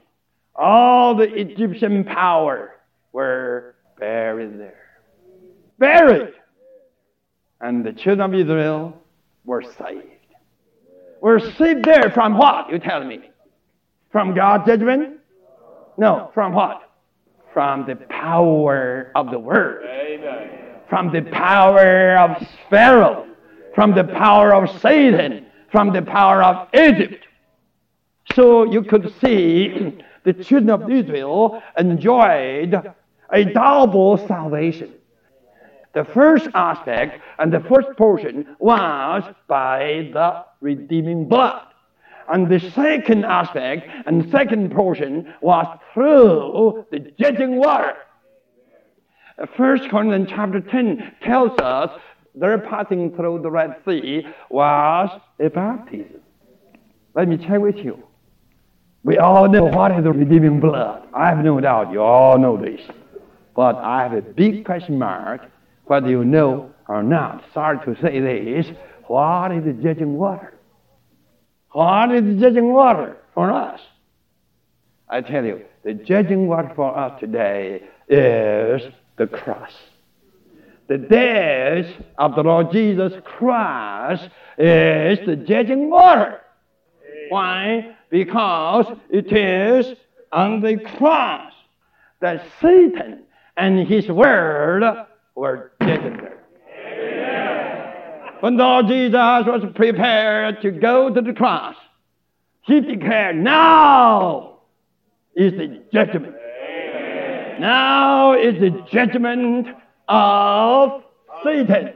all 0.55 1.15
the 1.15 1.25
Egyptian 1.25 2.05
power 2.05 2.77
were 3.13 3.75
buried 3.99 4.59
there. 4.59 4.87
Buried. 5.79 6.33
And 7.61 7.85
the 7.85 7.93
children 7.93 8.33
of 8.33 8.41
Israel 8.41 8.97
were 9.45 9.63
saved. 9.63 10.07
Were 11.21 11.41
saved 11.41 11.85
there 11.85 12.11
from 12.11 12.39
what, 12.39 12.71
you 12.71 12.79
tell 12.79 13.05
me? 13.05 13.31
From 14.11 14.35
God's 14.35 14.67
judgment? 14.67 15.19
No, 15.99 16.31
from 16.33 16.53
what? 16.55 16.91
From 17.53 17.85
the 17.87 17.97
power 17.97 19.11
of 19.15 19.31
the 19.31 19.39
Word. 19.39 19.85
From 20.89 21.13
the 21.13 21.23
power 21.23 22.17
of 22.17 22.47
Pharaoh. 22.71 23.27
From 23.75 23.95
the 23.95 24.05
power 24.05 24.55
of 24.55 24.81
Satan. 24.81 25.47
From 25.71 25.93
the 25.93 26.03
power 26.03 26.43
of 26.43 26.69
Egypt. 26.75 27.27
So 28.35 28.65
you 28.65 28.83
could 28.83 29.13
see 29.21 29.99
the 30.25 30.33
children 30.33 30.71
of 30.71 30.91
Israel 30.91 31.63
enjoyed 31.79 32.75
a 33.33 33.45
double 33.45 34.17
salvation. 34.27 34.95
The 35.95 36.05
first 36.05 36.49
aspect 36.55 37.21
and 37.39 37.53
the 37.53 37.61
first 37.61 37.89
portion 37.97 38.57
was 38.59 39.23
by 39.47 40.11
the 40.13 40.45
redeeming 40.61 41.29
blood. 41.29 41.63
And 42.29 42.49
the 42.49 42.61
second 42.71 43.25
aspect 43.25 43.89
and 44.07 44.31
second 44.31 44.71
portion 44.73 45.35
was 45.41 45.67
through 45.95 46.87
the 46.91 47.01
judging 47.19 47.57
water. 47.57 47.97
First 49.57 49.89
Corinthians 49.89 50.29
chapter 50.31 50.61
10 50.61 51.13
tells 51.23 51.57
us 51.61 51.91
their 52.35 52.59
passing 52.59 53.15
through 53.15 53.43
the 53.43 53.51
Red 53.51 53.77
Sea 53.87 54.27
was 54.51 55.09
a 55.39 55.49
baptism. 55.49 56.21
Let 57.15 57.29
me 57.29 57.37
check 57.37 57.61
with 57.61 57.77
you. 57.77 58.03
We 59.05 59.19
all 59.19 59.49
know 59.49 59.65
what 59.65 59.93
is 59.93 60.03
the 60.03 60.13
redeeming 60.13 60.61
blood. 60.61 61.07
I 61.15 61.29
have 61.29 61.45
no 61.45 61.61
doubt 61.61 61.93
you 61.93 62.01
all 62.03 62.39
know 62.39 62.57
this. 62.57 62.81
But 63.55 63.77
I 63.77 64.03
have 64.03 64.13
a 64.13 64.23
big 64.23 64.65
question 64.65 64.99
mark 64.99 65.43
whether 65.85 66.09
you 66.09 66.25
know 66.25 66.71
or 66.89 67.03
not. 67.03 67.45
Sorry 67.55 67.79
to 67.85 68.01
say 68.03 68.21
this. 68.21 68.67
What 69.07 69.53
is 69.53 69.65
the 69.65 69.73
judging 69.73 70.15
water? 70.15 70.55
What 71.73 72.13
is 72.13 72.23
the 72.23 72.35
judging 72.41 72.73
water 72.73 73.17
for 73.35 73.53
us? 73.53 73.81
I 75.09 75.21
tell 75.21 75.45
you, 75.45 75.63
the 75.85 75.95
judging 75.95 76.49
water 76.49 76.73
for 76.75 76.97
us 76.97 77.19
today 77.21 77.83
is 78.09 78.83
the 79.19 79.27
cross. 79.27 79.73
The 80.89 80.99
death 80.99 81.87
of 82.17 82.35
the 82.35 82.43
Lord 82.43 82.73
Jesus 82.73 83.13
Christ 83.25 84.25
is 84.57 85.19
the 85.27 85.37
judging 85.37 85.91
water. 85.91 86.41
Why? 87.29 87.95
Because 88.09 88.87
it 89.11 89.31
is 89.31 89.99
on 90.33 90.63
the 90.63 90.79
cross 90.97 91.53
that 92.21 92.43
Satan 92.61 93.25
and 93.57 93.87
his 93.87 94.09
word 94.09 94.83
were 95.35 95.73
dead 95.81 96.33
When 98.41 98.57
the 98.57 98.65
Lord 98.65 98.87
Jesus 98.87 99.13
was 99.13 99.63
prepared 99.75 100.63
to 100.63 100.71
go 100.71 101.13
to 101.13 101.21
the 101.21 101.35
cross, 101.35 101.77
he 102.63 102.81
declared, 102.81 103.37
Now 103.37 104.61
is 105.37 105.53
the 105.53 105.83
judgment. 105.93 106.35
Amen. 107.59 107.61
Now 107.61 108.33
is 108.35 108.61
the 108.61 108.71
judgment 108.91 109.69
of 110.09 111.03
Satan. 111.45 111.95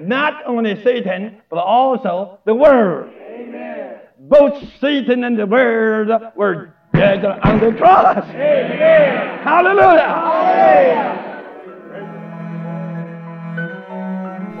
Not 0.00 0.42
only 0.46 0.82
Satan, 0.82 1.40
but 1.48 1.58
also 1.58 2.40
the 2.44 2.54
world. 2.54 3.12
Amen. 3.30 4.00
Both 4.18 4.62
Satan 4.80 5.24
and 5.24 5.38
the 5.38 5.46
world 5.46 6.10
were 6.36 6.74
dead 6.92 7.24
on 7.24 7.60
the 7.60 7.72
cross. 7.72 8.24
Amen. 8.28 9.38
Hallelujah. 9.44 10.00
Hallelujah. 10.00 11.18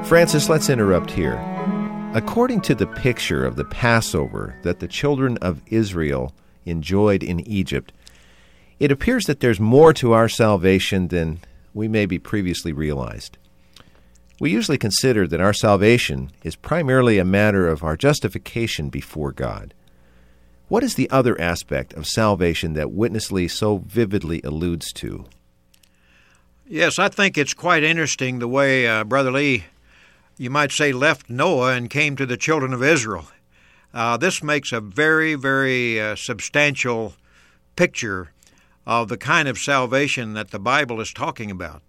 Francis, 0.04 0.48
let's 0.48 0.68
interrupt 0.68 1.10
here. 1.10 1.40
According 2.14 2.60
to 2.62 2.74
the 2.74 2.86
picture 2.86 3.44
of 3.44 3.56
the 3.56 3.64
Passover 3.64 4.54
that 4.62 4.80
the 4.80 4.88
children 4.88 5.38
of 5.38 5.62
Israel 5.68 6.34
enjoyed 6.66 7.22
in 7.22 7.40
Egypt, 7.48 7.92
it 8.82 8.90
appears 8.90 9.26
that 9.26 9.38
there's 9.38 9.60
more 9.60 9.92
to 9.92 10.10
our 10.10 10.28
salvation 10.28 11.06
than 11.06 11.38
we 11.72 11.86
maybe 11.86 12.18
previously 12.18 12.72
realized. 12.72 13.38
We 14.40 14.50
usually 14.50 14.76
consider 14.76 15.28
that 15.28 15.40
our 15.40 15.52
salvation 15.52 16.32
is 16.42 16.56
primarily 16.56 17.18
a 17.18 17.24
matter 17.24 17.68
of 17.68 17.84
our 17.84 17.96
justification 17.96 18.90
before 18.90 19.30
God. 19.30 19.72
What 20.66 20.82
is 20.82 20.96
the 20.96 21.08
other 21.10 21.40
aspect 21.40 21.92
of 21.92 22.08
salvation 22.08 22.72
that 22.72 22.90
Witness 22.90 23.30
Lee 23.30 23.46
so 23.46 23.78
vividly 23.86 24.40
alludes 24.42 24.92
to? 24.94 25.26
Yes, 26.66 26.98
I 26.98 27.08
think 27.08 27.38
it's 27.38 27.54
quite 27.54 27.84
interesting 27.84 28.40
the 28.40 28.48
way 28.48 28.88
uh, 28.88 29.04
Brother 29.04 29.30
Lee, 29.30 29.66
you 30.36 30.50
might 30.50 30.72
say, 30.72 30.90
left 30.90 31.30
Noah 31.30 31.74
and 31.74 31.88
came 31.88 32.16
to 32.16 32.26
the 32.26 32.36
children 32.36 32.72
of 32.72 32.82
Israel. 32.82 33.28
Uh, 33.94 34.16
this 34.16 34.42
makes 34.42 34.72
a 34.72 34.80
very, 34.80 35.36
very 35.36 36.00
uh, 36.00 36.16
substantial 36.16 37.14
picture 37.76 38.32
of 38.86 39.08
the 39.08 39.16
kind 39.16 39.48
of 39.48 39.58
salvation 39.58 40.34
that 40.34 40.50
the 40.50 40.58
Bible 40.58 41.00
is 41.00 41.12
talking 41.12 41.50
about. 41.50 41.82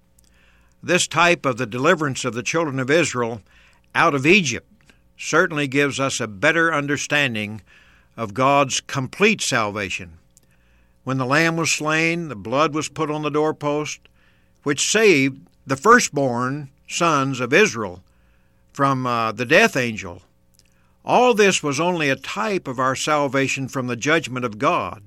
This 0.81 1.07
type 1.07 1.45
of 1.45 1.57
the 1.57 1.65
deliverance 1.65 2.25
of 2.25 2.33
the 2.33 2.43
children 2.43 2.79
of 2.79 2.91
Israel 2.91 3.41
out 3.95 4.13
of 4.13 4.25
Egypt 4.25 4.67
certainly 5.17 5.67
gives 5.67 5.99
us 5.99 6.19
a 6.19 6.27
better 6.27 6.73
understanding 6.73 7.61
of 8.17 8.33
God's 8.33 8.81
complete 8.81 9.41
salvation. 9.41 10.17
When 11.03 11.17
the 11.17 11.25
lamb 11.25 11.57
was 11.57 11.75
slain, 11.75 12.27
the 12.27 12.35
blood 12.35 12.73
was 12.73 12.89
put 12.89 13.09
on 13.09 13.23
the 13.23 13.29
doorpost, 13.29 13.99
which 14.63 14.91
saved 14.91 15.47
the 15.65 15.75
firstborn 15.75 16.69
sons 16.87 17.39
of 17.39 17.53
Israel 17.53 18.03
from 18.71 19.05
uh, 19.05 19.31
the 19.31 19.45
death 19.45 19.75
angel. 19.75 20.21
All 21.05 21.33
this 21.33 21.61
was 21.61 21.79
only 21.79 22.09
a 22.09 22.15
type 22.15 22.67
of 22.67 22.79
our 22.79 22.95
salvation 22.95 23.67
from 23.67 23.87
the 23.87 23.95
judgment 23.95 24.45
of 24.45 24.57
God. 24.57 25.03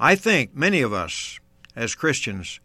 I 0.00 0.14
think 0.14 0.54
many 0.54 0.80
of 0.80 0.92
us, 0.92 1.40
as 1.74 1.96
Christians, 1.96 2.60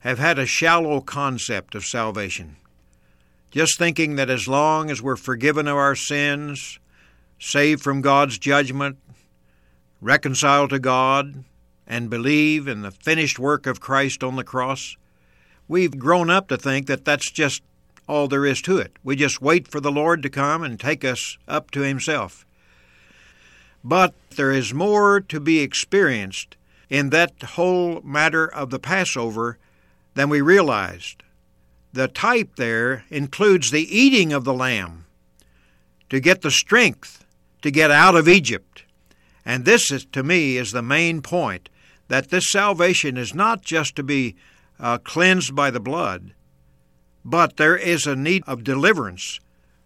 have 0.00 0.20
had 0.20 0.38
a 0.38 0.46
shallow 0.46 1.00
concept 1.00 1.74
of 1.74 1.84
salvation. 1.84 2.56
Just 3.50 3.76
thinking 3.76 4.14
that 4.14 4.30
as 4.30 4.46
long 4.46 4.88
as 4.88 5.02
we're 5.02 5.16
forgiven 5.16 5.66
of 5.66 5.76
our 5.76 5.96
sins, 5.96 6.78
saved 7.40 7.82
from 7.82 8.00
God's 8.00 8.38
judgment, 8.38 8.98
reconciled 10.00 10.70
to 10.70 10.78
God, 10.78 11.44
and 11.88 12.08
believe 12.08 12.68
in 12.68 12.82
the 12.82 12.92
finished 12.92 13.40
work 13.40 13.66
of 13.66 13.80
Christ 13.80 14.22
on 14.22 14.36
the 14.36 14.44
cross, 14.44 14.94
we've 15.66 15.98
grown 15.98 16.30
up 16.30 16.46
to 16.48 16.56
think 16.56 16.86
that 16.86 17.04
that's 17.04 17.32
just 17.32 17.62
all 18.06 18.28
there 18.28 18.46
is 18.46 18.62
to 18.62 18.78
it. 18.78 18.96
We 19.02 19.16
just 19.16 19.42
wait 19.42 19.66
for 19.66 19.80
the 19.80 19.90
Lord 19.90 20.22
to 20.22 20.30
come 20.30 20.62
and 20.62 20.78
take 20.78 21.04
us 21.04 21.36
up 21.48 21.72
to 21.72 21.80
Himself. 21.80 22.46
But 23.82 24.14
there 24.36 24.52
is 24.52 24.72
more 24.72 25.20
to 25.20 25.40
be 25.40 25.60
experienced 25.60 26.56
in 26.90 27.10
that 27.10 27.42
whole 27.42 28.02
matter 28.02 28.46
of 28.46 28.70
the 28.70 28.80
Passover 28.80 29.56
than 30.14 30.28
we 30.28 30.40
realized. 30.40 31.22
The 31.92 32.08
type 32.08 32.56
there 32.56 33.04
includes 33.08 33.70
the 33.70 33.96
eating 33.96 34.32
of 34.32 34.44
the 34.44 34.52
lamb 34.52 35.06
to 36.10 36.20
get 36.20 36.42
the 36.42 36.50
strength 36.50 37.24
to 37.62 37.70
get 37.70 37.90
out 37.90 38.16
of 38.16 38.28
Egypt. 38.28 38.84
And 39.44 39.64
this, 39.64 39.90
is, 39.90 40.04
to 40.06 40.22
me, 40.22 40.56
is 40.56 40.72
the 40.72 40.82
main 40.82 41.22
point 41.22 41.68
that 42.08 42.30
this 42.30 42.50
salvation 42.50 43.16
is 43.16 43.34
not 43.34 43.62
just 43.62 43.96
to 43.96 44.02
be 44.02 44.34
uh, 44.78 44.98
cleansed 44.98 45.54
by 45.54 45.70
the 45.70 45.80
blood, 45.80 46.32
but 47.24 47.56
there 47.56 47.76
is 47.76 48.06
a 48.06 48.16
need 48.16 48.42
of 48.46 48.64
deliverance 48.64 49.38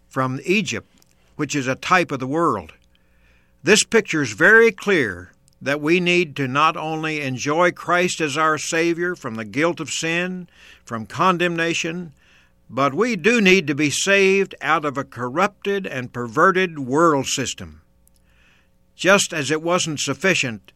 from 0.08 0.40
Egypt, 0.44 0.88
which 1.36 1.54
is 1.54 1.66
a 1.66 1.74
type 1.74 2.10
of 2.10 2.20
the 2.20 2.26
world. 2.26 2.72
This 3.62 3.84
picture 3.84 4.22
is 4.22 4.32
very 4.32 4.70
clear 4.70 5.33
that 5.64 5.80
we 5.80 5.98
need 5.98 6.36
to 6.36 6.46
not 6.46 6.76
only 6.76 7.22
enjoy 7.22 7.72
Christ 7.72 8.20
as 8.20 8.36
our 8.36 8.58
Savior 8.58 9.14
from 9.14 9.36
the 9.36 9.46
guilt 9.46 9.80
of 9.80 9.88
sin, 9.88 10.46
from 10.84 11.06
condemnation, 11.06 12.12
but 12.68 12.92
we 12.92 13.16
do 13.16 13.40
need 13.40 13.66
to 13.66 13.74
be 13.74 13.88
saved 13.88 14.54
out 14.60 14.84
of 14.84 14.98
a 14.98 15.04
corrupted 15.04 15.86
and 15.86 16.12
perverted 16.12 16.78
world 16.80 17.26
system. 17.26 17.80
Just 18.94 19.32
as 19.32 19.50
it 19.50 19.62
wasn't 19.62 20.00
sufficient 20.00 20.72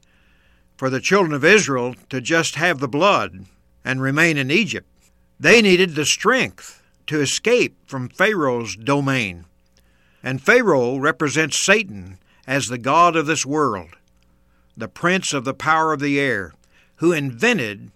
for 0.78 0.88
the 0.88 1.02
children 1.02 1.34
of 1.34 1.44
Israel 1.44 1.94
to 2.08 2.22
just 2.22 2.54
have 2.54 2.80
the 2.80 2.88
blood 2.88 3.44
and 3.84 4.00
remain 4.00 4.38
in 4.38 4.50
Egypt, 4.50 4.88
they 5.38 5.60
needed 5.60 5.96
the 5.96 6.06
strength 6.06 6.82
to 7.08 7.20
escape 7.20 7.76
from 7.86 8.08
Pharaoh's 8.08 8.74
domain. 8.74 9.44
And 10.22 10.42
Pharaoh 10.42 10.96
represents 10.96 11.62
Satan 11.62 12.18
as 12.46 12.66
the 12.66 12.78
God 12.78 13.16
of 13.16 13.26
this 13.26 13.44
world 13.44 13.97
the 14.78 14.88
prince 14.88 15.32
of 15.32 15.44
the 15.44 15.54
power 15.54 15.92
of 15.92 16.00
the 16.00 16.20
air, 16.20 16.52
who 16.96 17.12
invented 17.12 17.90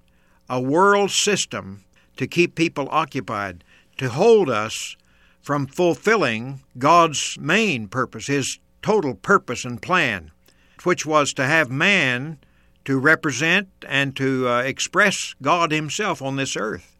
a 0.49 0.61
world 0.61 1.11
system 1.11 1.85
to 2.17 2.27
keep 2.27 2.55
people 2.55 2.89
occupied, 2.91 3.65
to 3.97 4.11
hold 4.11 4.51
us 4.51 4.97
from 5.41 5.67
fulfilling 5.67 6.61
God's 6.79 7.37
main 7.39 7.89
purpose, 7.89 8.27
His 8.27 8.59
total 8.83 9.15
purpose 9.15 9.65
and 9.65 9.81
plan, 9.81 10.31
which 10.85 11.07
was 11.07 11.33
to 11.35 11.47
have 11.47 11.71
man 11.71 12.39
to 12.85 12.99
represent 12.99 13.69
and 13.87 14.17
to 14.17 14.49
uh, 14.49 14.63
express 14.63 15.35
God 15.41 15.71
Himself 15.71 16.21
on 16.21 16.37
this 16.37 16.57
earth. 16.57 16.97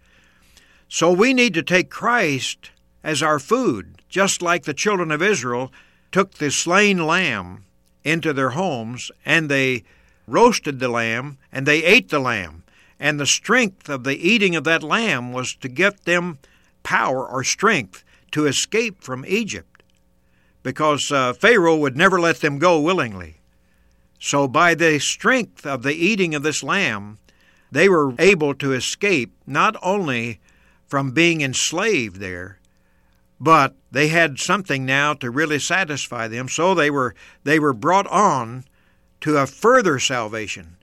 So 0.89 1.13
we 1.13 1.35
need 1.35 1.55
to 1.55 1.63
take 1.63 1.91
Christ 1.91 2.71
as 3.03 3.23
our 3.23 3.39
food, 3.39 4.03
just 4.09 4.43
like 4.43 4.65
the 4.65 4.75
children 4.75 5.11
of 5.11 5.23
Israel 5.23 5.73
took 6.13 6.35
the 6.35 6.51
slain 6.51 7.05
lamb 7.07 7.65
into 8.05 8.33
their 8.33 8.51
homes, 8.51 9.11
and 9.25 9.49
they 9.49 9.85
roasted 10.27 10.79
the 10.79 10.89
lamb, 10.89 11.39
and 11.51 11.67
they 11.67 11.85
ate 11.85 12.09
the 12.09 12.19
lamb. 12.19 12.63
And 12.99 13.19
the 13.19 13.27
strength 13.27 13.89
of 13.89 14.05
the 14.05 14.17
eating 14.17 14.55
of 14.55 14.65
that 14.65 14.83
lamb 14.83 15.33
was 15.33 15.55
to 15.61 15.69
get 15.69 16.05
them 16.05 16.39
power 16.83 17.27
or 17.27 17.45
strength 17.45 18.05
to 18.33 18.47
escape 18.47 19.03
from 19.03 19.25
Egypt, 19.27 19.83
because 20.63 21.11
uh, 21.11 21.33
Pharaoh 21.33 21.77
would 21.77 21.97
never 21.97 22.21
let 22.21 22.41
them 22.41 22.59
go 22.59 22.81
willingly. 22.81 23.37
So, 24.19 24.47
by 24.47 24.75
the 24.75 25.01
strength 25.01 25.67
of 25.67 25.83
the 25.83 25.95
eating 25.95 26.35
of 26.35 26.45
this 26.45 26.63
lamb, 26.63 27.19
they 27.73 27.89
were 27.89 28.15
able 28.19 28.55
to 28.55 28.73
escape 28.73 29.33
not 29.47 29.77
only 29.83 30.41
from 30.87 31.11
being 31.11 31.41
enslaved 31.41 32.17
there, 32.17 32.59
but 33.43 33.75
they 33.91 34.07
had 34.07 34.39
something 34.39 34.87
now 34.87 35.13
to 35.15 35.29
really 35.29 35.59
satisfy 35.59 36.29
them. 36.29 36.49
So 36.49 36.77
they 36.77 36.91
were 36.91 37.13
they 37.43 37.59
were 37.59 37.73
brought 37.73 38.07
on 38.07 38.65
to 39.23 39.37
a 39.37 39.49
further 39.49 39.99
salvation. 39.99 40.77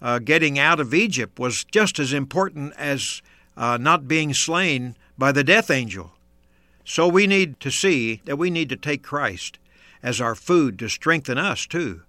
Uh, 0.00 0.18
getting 0.18 0.58
out 0.58 0.80
of 0.80 0.94
Egypt 0.94 1.38
was 1.38 1.64
just 1.70 1.98
as 1.98 2.14
important 2.14 2.72
as 2.78 3.20
uh, 3.54 3.76
not 3.76 4.08
being 4.08 4.32
slain 4.32 4.96
by 5.18 5.30
the 5.30 5.44
death 5.44 5.70
angel. 5.70 6.12
So 6.86 7.06
we 7.06 7.26
need 7.26 7.60
to 7.60 7.70
see 7.70 8.22
that 8.24 8.38
we 8.38 8.48
need 8.48 8.70
to 8.70 8.76
take 8.76 9.02
Christ 9.02 9.58
as 10.02 10.18
our 10.18 10.34
food 10.34 10.78
to 10.78 10.88
strengthen 10.88 11.36
us 11.36 11.66
too, 11.66 12.00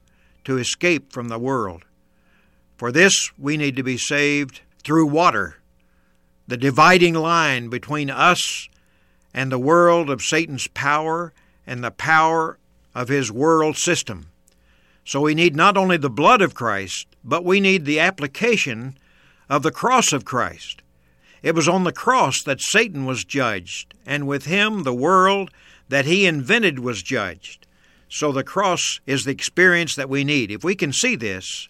to 0.46 0.58
escape 0.58 1.12
from 1.12 1.28
the 1.28 1.40
world. 1.40 1.84
For 2.78 2.94
this, 2.94 3.32
we 3.38 3.58
need 3.58 3.76
to 3.76 3.84
be 3.84 3.98
saved 3.98 4.62
through 4.86 5.08
water, 5.08 5.58
the 6.48 6.58
dividing 6.58 7.16
line 7.16 7.68
between 7.68 8.10
us 8.10 8.70
and 9.38 9.52
the 9.52 9.60
world 9.60 10.10
of 10.10 10.24
Satan's 10.24 10.68
power 10.70 11.32
and 11.68 11.84
the 11.84 11.92
power 11.92 12.58
of 12.96 13.08
his 13.08 13.32
world 13.32 13.78
system. 13.78 14.32
So 15.06 15.22
we 15.22 15.36
need 15.36 15.56
not 15.56 15.78
only 15.78 15.98
the 15.98 16.10
blood 16.10 16.42
of 16.42 16.56
Christ, 16.56 17.06
but 17.24 17.46
we 17.46 17.60
need 17.60 17.86
the 17.86 18.00
application 18.00 18.98
of 19.48 19.62
the 19.62 19.70
cross 19.70 20.12
of 20.12 20.26
Christ. 20.26 20.82
It 21.44 21.54
was 21.54 21.68
on 21.68 21.84
the 21.84 21.92
cross 21.92 22.42
that 22.46 22.62
Satan 22.62 23.06
was 23.06 23.24
judged, 23.24 23.94
and 24.08 24.26
with 24.26 24.46
him 24.46 24.82
the 24.82 24.92
world 24.92 25.52
that 25.88 26.06
he 26.06 26.26
invented 26.26 26.80
was 26.80 27.04
judged. 27.04 27.68
So 28.10 28.32
the 28.32 28.44
cross 28.44 29.02
is 29.06 29.24
the 29.24 29.32
experience 29.34 29.96
that 29.98 30.10
we 30.10 30.24
need. 30.24 30.50
If 30.50 30.64
we 30.64 30.74
can 30.74 30.92
see 30.92 31.16
this, 31.16 31.70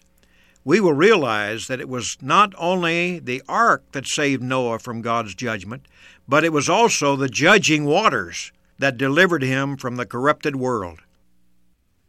we 0.68 0.80
will 0.80 0.92
realize 0.92 1.66
that 1.66 1.80
it 1.80 1.88
was 1.88 2.18
not 2.20 2.52
only 2.58 3.18
the 3.18 3.42
ark 3.48 3.82
that 3.92 4.06
saved 4.06 4.42
Noah 4.42 4.78
from 4.78 5.00
God's 5.00 5.34
judgment, 5.34 5.86
but 6.28 6.44
it 6.44 6.52
was 6.52 6.68
also 6.68 7.16
the 7.16 7.30
judging 7.30 7.86
waters 7.86 8.52
that 8.78 8.98
delivered 8.98 9.42
him 9.42 9.78
from 9.78 9.96
the 9.96 10.04
corrupted 10.04 10.56
world. 10.56 10.98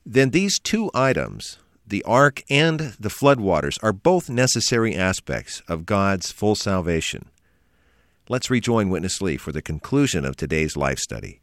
Then 0.05 0.31
these 0.31 0.59
two 0.59 0.91
items, 0.93 1.59
the 1.87 2.03
ark 2.03 2.43
and 2.49 2.97
the 2.99 3.07
floodwaters, 3.07 3.81
are 3.81 3.93
both 3.93 4.29
necessary 4.29 4.93
aspects 4.93 5.61
of 5.69 5.85
God's 5.85 6.29
full 6.29 6.55
salvation. 6.55 7.29
Let's 8.27 8.49
rejoin 8.49 8.89
Witness 8.89 9.21
Lee 9.21 9.37
for 9.37 9.53
the 9.53 9.61
conclusion 9.61 10.25
of 10.25 10.35
today's 10.35 10.75
life 10.75 10.99
study. 10.99 11.39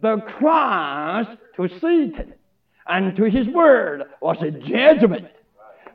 The 0.00 0.16
cross 0.38 1.26
to 1.56 1.68
Satan 1.78 2.32
and 2.86 3.14
to 3.16 3.24
his 3.24 3.46
word 3.48 4.04
was 4.22 4.38
a 4.40 4.50
judgment. 4.50 5.26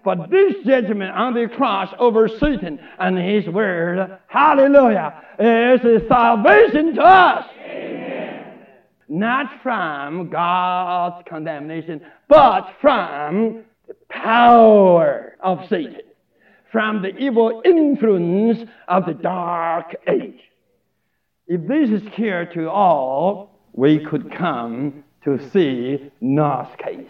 But 0.04 0.30
this 0.30 0.56
judgment 0.66 1.12
on 1.12 1.34
the 1.34 1.48
cross 1.48 1.94
over 2.00 2.28
Satan 2.28 2.80
and 2.98 3.18
his 3.18 3.48
word, 3.48 4.18
hallelujah, 4.28 5.22
is 5.38 5.86
a 5.86 6.08
salvation 6.08 6.96
to 6.96 7.02
us. 7.02 7.46
Amen. 7.64 8.56
Not 9.08 9.62
from 9.62 10.30
God's 10.30 11.24
condemnation, 11.28 12.02
but 12.28 12.74
from 12.82 13.64
the 13.88 13.96
power 14.10 15.36
of 15.42 15.68
Satan, 15.70 16.02
from 16.72 17.02
the 17.02 17.16
evil 17.18 17.62
influence 17.64 18.68
of 18.88 19.06
the 19.06 19.14
dark 19.14 19.96
age. 20.08 20.40
If 21.48 21.68
this 21.68 21.90
is 21.90 22.08
clear 22.16 22.46
to 22.54 22.70
all, 22.70 23.60
we 23.74 24.00
could 24.00 24.32
come 24.32 25.04
to 25.26 25.50
see 25.52 26.12
Noah's 26.22 26.74
case. 26.78 27.08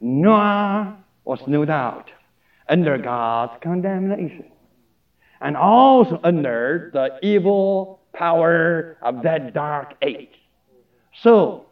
Noah 0.00 0.98
was 1.24 1.40
no 1.46 1.64
doubt 1.64 2.10
under 2.68 2.98
God's 2.98 3.54
condemnation 3.62 4.50
and 5.40 5.56
also 5.56 6.18
under 6.24 6.90
the 6.92 7.18
evil 7.22 8.00
power 8.12 8.96
of 9.02 9.22
that 9.22 9.52
dark 9.52 9.94
age. 10.02 10.40
So, 11.20 11.66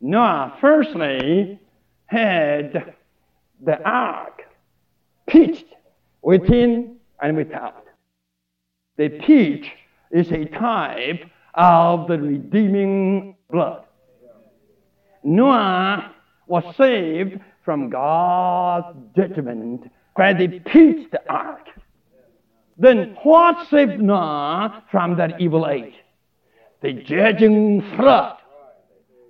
Noah 0.00 0.56
firstly 0.60 1.58
had 2.06 2.94
the 3.64 3.82
ark 3.82 4.42
pitched 5.26 5.66
within 6.22 6.96
and 7.20 7.36
without. 7.36 7.84
The 8.96 9.08
pitch 9.08 9.70
is 10.10 10.30
a 10.30 10.44
type 10.46 11.28
of 11.54 12.08
the 12.08 12.18
redeeming 12.18 13.36
blood. 13.50 13.84
Noah 15.24 16.14
was 16.46 16.64
saved 16.76 17.40
from 17.68 17.90
mm. 17.90 17.92
God's 17.92 18.96
judgment 19.14 19.92
where 20.14 20.32
they 20.32 20.48
pitched 20.48 21.10
the 21.10 21.20
ark. 21.28 21.66
Then 22.78 23.14
what 23.22 23.68
saved 23.68 24.00
Noah 24.00 24.84
from 24.90 25.18
that 25.18 25.38
evil 25.38 25.68
age? 25.68 25.92
The 26.80 26.94
judging 26.94 27.82
flood. 27.94 28.38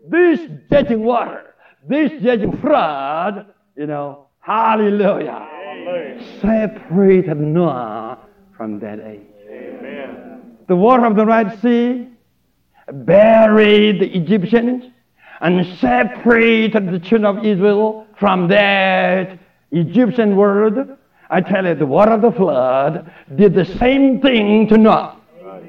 This 0.08 0.38
judging 0.70 1.02
water, 1.02 1.56
this 1.88 2.12
judging 2.22 2.56
flood, 2.58 3.46
you 3.74 3.86
know, 3.86 4.28
hallelujah, 4.38 5.48
separated 6.40 7.38
Noah 7.38 8.20
from 8.56 8.78
that 8.78 9.00
age. 9.00 9.26
Amen. 9.50 10.58
The 10.68 10.76
water 10.76 11.06
of 11.06 11.16
the 11.16 11.26
Red 11.26 11.60
Sea 11.60 12.06
buried 12.92 14.00
the 14.00 14.16
Egyptians 14.16 14.84
and 15.40 15.66
separated 15.78 16.92
the 16.92 17.00
children 17.00 17.24
of 17.24 17.44
Israel 17.44 18.07
from 18.18 18.48
that 18.48 19.38
Egyptian 19.70 20.36
world. 20.36 20.78
I 21.30 21.40
tell 21.40 21.66
you, 21.66 21.74
the 21.74 21.86
water 21.86 22.12
of 22.12 22.22
the 22.22 22.32
flood 22.32 23.10
did 23.36 23.54
the 23.54 23.64
same 23.64 24.20
thing 24.20 24.66
to 24.68 24.78
Noah. 24.78 25.16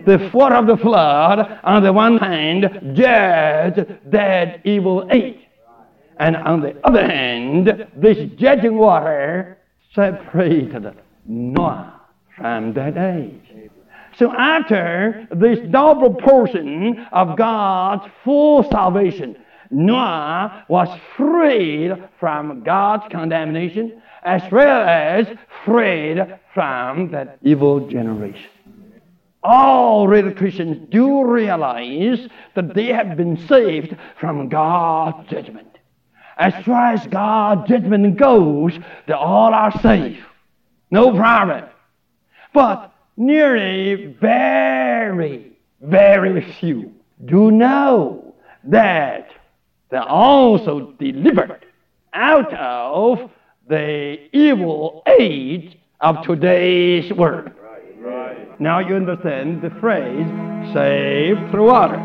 The 0.06 0.30
water 0.34 0.56
of 0.56 0.68
the 0.68 0.78
flood, 0.78 1.60
on 1.64 1.84
the 1.84 1.92
one 1.92 2.18
hand, 2.18 2.96
judged 2.96 3.86
that 4.12 4.66
evil 4.66 5.08
age. 5.12 5.40
And 6.18 6.36
on 6.36 6.62
the 6.62 6.76
other 6.86 7.06
hand, 7.06 7.88
this 7.96 8.18
judging 8.38 8.78
water 8.78 9.58
separated 9.94 10.94
Noah 11.26 12.02
from 12.38 12.74
that 12.74 12.98
age. 12.98 13.72
So 14.18 14.34
after 14.34 15.28
this 15.32 15.60
double 15.70 16.14
portion 16.14 17.06
of 17.12 17.38
God's 17.38 18.06
full 18.24 18.64
salvation, 18.70 19.38
Noah 19.72 20.66
was 20.68 20.90
freed 21.16 21.92
from 22.20 22.64
God's 22.64 23.04
condemnation 23.12 24.02
as 24.24 24.42
well 24.52 24.82
as 24.88 25.28
freed 25.66 26.40
from 26.54 27.12
that 27.12 27.38
evil 27.42 27.88
generation. 27.88 28.50
All 29.42 30.08
real 30.08 30.32
Christians 30.34 30.90
do 30.92 31.24
realize 31.24 32.28
that 32.56 32.74
they 32.74 32.88
have 32.88 33.16
been 33.16 33.38
saved 33.48 33.96
from 34.20 34.50
God's 34.50 35.30
judgment. 35.30 35.78
As 36.38 36.54
far 36.66 36.94
as 36.94 37.08
God's 37.08 37.70
judgment 37.70 38.18
goes, 38.18 38.78
they 39.08 39.14
all 39.14 39.54
are 39.54 39.72
safe. 39.82 40.20
No 40.92 41.16
problem. 41.16 41.66
But 42.54 42.94
nearly 43.16 44.18
very, 44.20 45.52
very 45.82 46.42
few 46.60 46.94
do 47.26 47.52
know 47.52 48.34
that 48.66 49.30
they're 49.90 50.02
also 50.04 50.92
delivered 51.00 51.66
out 52.14 52.54
of 52.54 53.30
the 53.68 54.18
evil 54.36 55.04
age 55.20 55.78
of 56.02 56.22
today's 56.24 57.12
world. 57.14 57.52
Right, 57.62 58.00
right. 58.00 58.62
Now 58.62 58.80
you 58.80 58.96
understand 58.96 59.62
the 59.62 59.70
phrase 59.80 60.28
saved 60.74 61.52
through 61.52 61.68
water. 61.68 61.98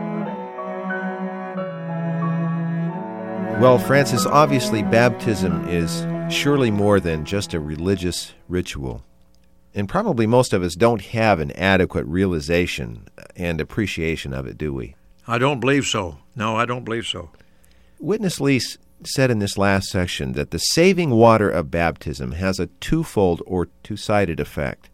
Well, 3.61 3.79
Francis, 3.79 4.27
obviously 4.27 4.83
baptism 4.83 5.69
is 5.69 6.07
surely 6.29 6.71
more 6.71 6.99
than 7.01 7.25
just 7.25 7.55
a 7.55 7.61
religious 7.61 8.35
ritual. 8.49 9.05
And 9.75 9.89
probably 9.89 10.27
most 10.27 10.53
of 10.53 10.63
us 10.63 10.75
don't 10.75 11.03
have 11.03 11.39
an 11.41 11.51
adequate 11.53 12.07
realization 12.07 13.09
and 13.37 13.61
appreciation 13.61 14.33
of 14.33 14.47
it, 14.47 14.59
do 14.59 14.73
we? 14.73 14.97
I 15.27 15.39
don't 15.39 15.61
believe 15.61 15.87
so. 15.87 16.19
No, 16.37 16.57
I 16.57 16.65
don't 16.65 16.85
believe 16.85 17.07
so. 17.07 17.31
Witness 17.99 18.41
Lee 18.41 18.61
said 19.05 19.31
in 19.31 19.39
this 19.39 19.59
last 19.59 19.89
section 19.89 20.33
that 20.33 20.51
the 20.51 20.59
saving 20.59 21.11
water 21.11 21.51
of 21.51 21.71
baptism 21.71 22.33
has 22.33 22.59
a 22.59 22.67
twofold 22.81 23.43
or 23.47 23.69
two 23.83 23.97
sided 23.97 24.41
effect. 24.41 24.91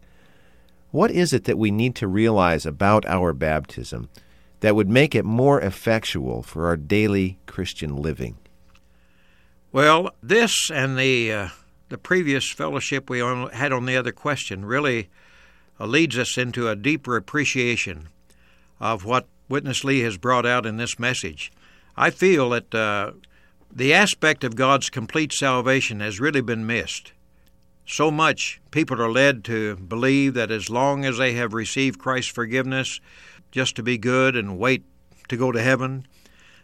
What 0.91 1.11
is 1.11 1.31
it 1.33 1.45
that 1.45 1.57
we 1.57 1.71
need 1.71 1.95
to 1.95 2.07
realize 2.07 2.65
about 2.65 3.05
our 3.05 3.33
baptism 3.33 4.09
that 4.59 4.75
would 4.75 4.89
make 4.89 5.15
it 5.15 5.25
more 5.25 5.61
effectual 5.61 6.43
for 6.43 6.67
our 6.67 6.77
daily 6.77 7.39
Christian 7.45 7.95
living? 7.95 8.37
Well, 9.71 10.13
this 10.21 10.69
and 10.69 10.97
the 10.97 11.31
uh, 11.31 11.49
the 11.87 11.97
previous 11.97 12.51
fellowship 12.51 13.09
we 13.09 13.19
had 13.19 13.71
on 13.71 13.85
the 13.85 13.97
other 13.97 14.11
question 14.11 14.65
really 14.65 15.09
uh, 15.79 15.85
leads 15.85 16.17
us 16.17 16.37
into 16.37 16.67
a 16.67 16.75
deeper 16.75 17.15
appreciation 17.15 18.09
of 18.79 19.05
what 19.05 19.27
Witness 19.47 19.83
Lee 19.83 19.99
has 19.99 20.17
brought 20.17 20.45
out 20.45 20.65
in 20.65 20.77
this 20.77 20.97
message. 20.97 21.51
I 21.95 22.09
feel 22.09 22.49
that 22.51 22.73
uh, 22.73 23.11
the 23.71 23.93
aspect 23.93 24.43
of 24.43 24.55
God's 24.55 24.89
complete 24.89 25.33
salvation 25.33 25.99
has 25.99 26.19
really 26.19 26.41
been 26.41 26.65
missed. 26.65 27.13
So 27.85 28.11
much 28.11 28.61
people 28.71 29.01
are 29.01 29.11
led 29.11 29.43
to 29.45 29.75
believe 29.75 30.33
that 30.35 30.51
as 30.51 30.69
long 30.69 31.03
as 31.03 31.17
they 31.17 31.33
have 31.33 31.53
received 31.53 31.99
Christ's 31.99 32.31
forgiveness, 32.31 32.99
just 33.51 33.75
to 33.75 33.83
be 33.83 33.97
good 33.97 34.35
and 34.35 34.57
wait 34.57 34.83
to 35.27 35.37
go 35.37 35.51
to 35.51 35.61
heaven. 35.61 36.07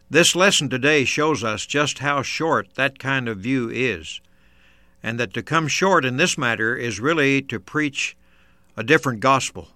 This 0.09 0.35
lesson 0.35 0.69
today 0.69 1.03
shows 1.03 1.43
us 1.43 1.65
just 1.65 1.99
how 1.99 2.21
short 2.21 2.75
that 2.75 2.97
kind 2.97 3.27
of 3.27 3.39
view 3.39 3.69
is, 3.69 4.21
and 5.03 5.19
that 5.19 5.33
to 5.33 5.43
come 5.43 5.67
short 5.67 6.05
in 6.05 6.15
this 6.17 6.37
matter 6.37 6.75
is 6.75 6.99
really 6.99 7.41
to 7.43 7.59
preach 7.59 8.15
a 8.77 8.83
different 8.83 9.19
gospel. 9.19 9.69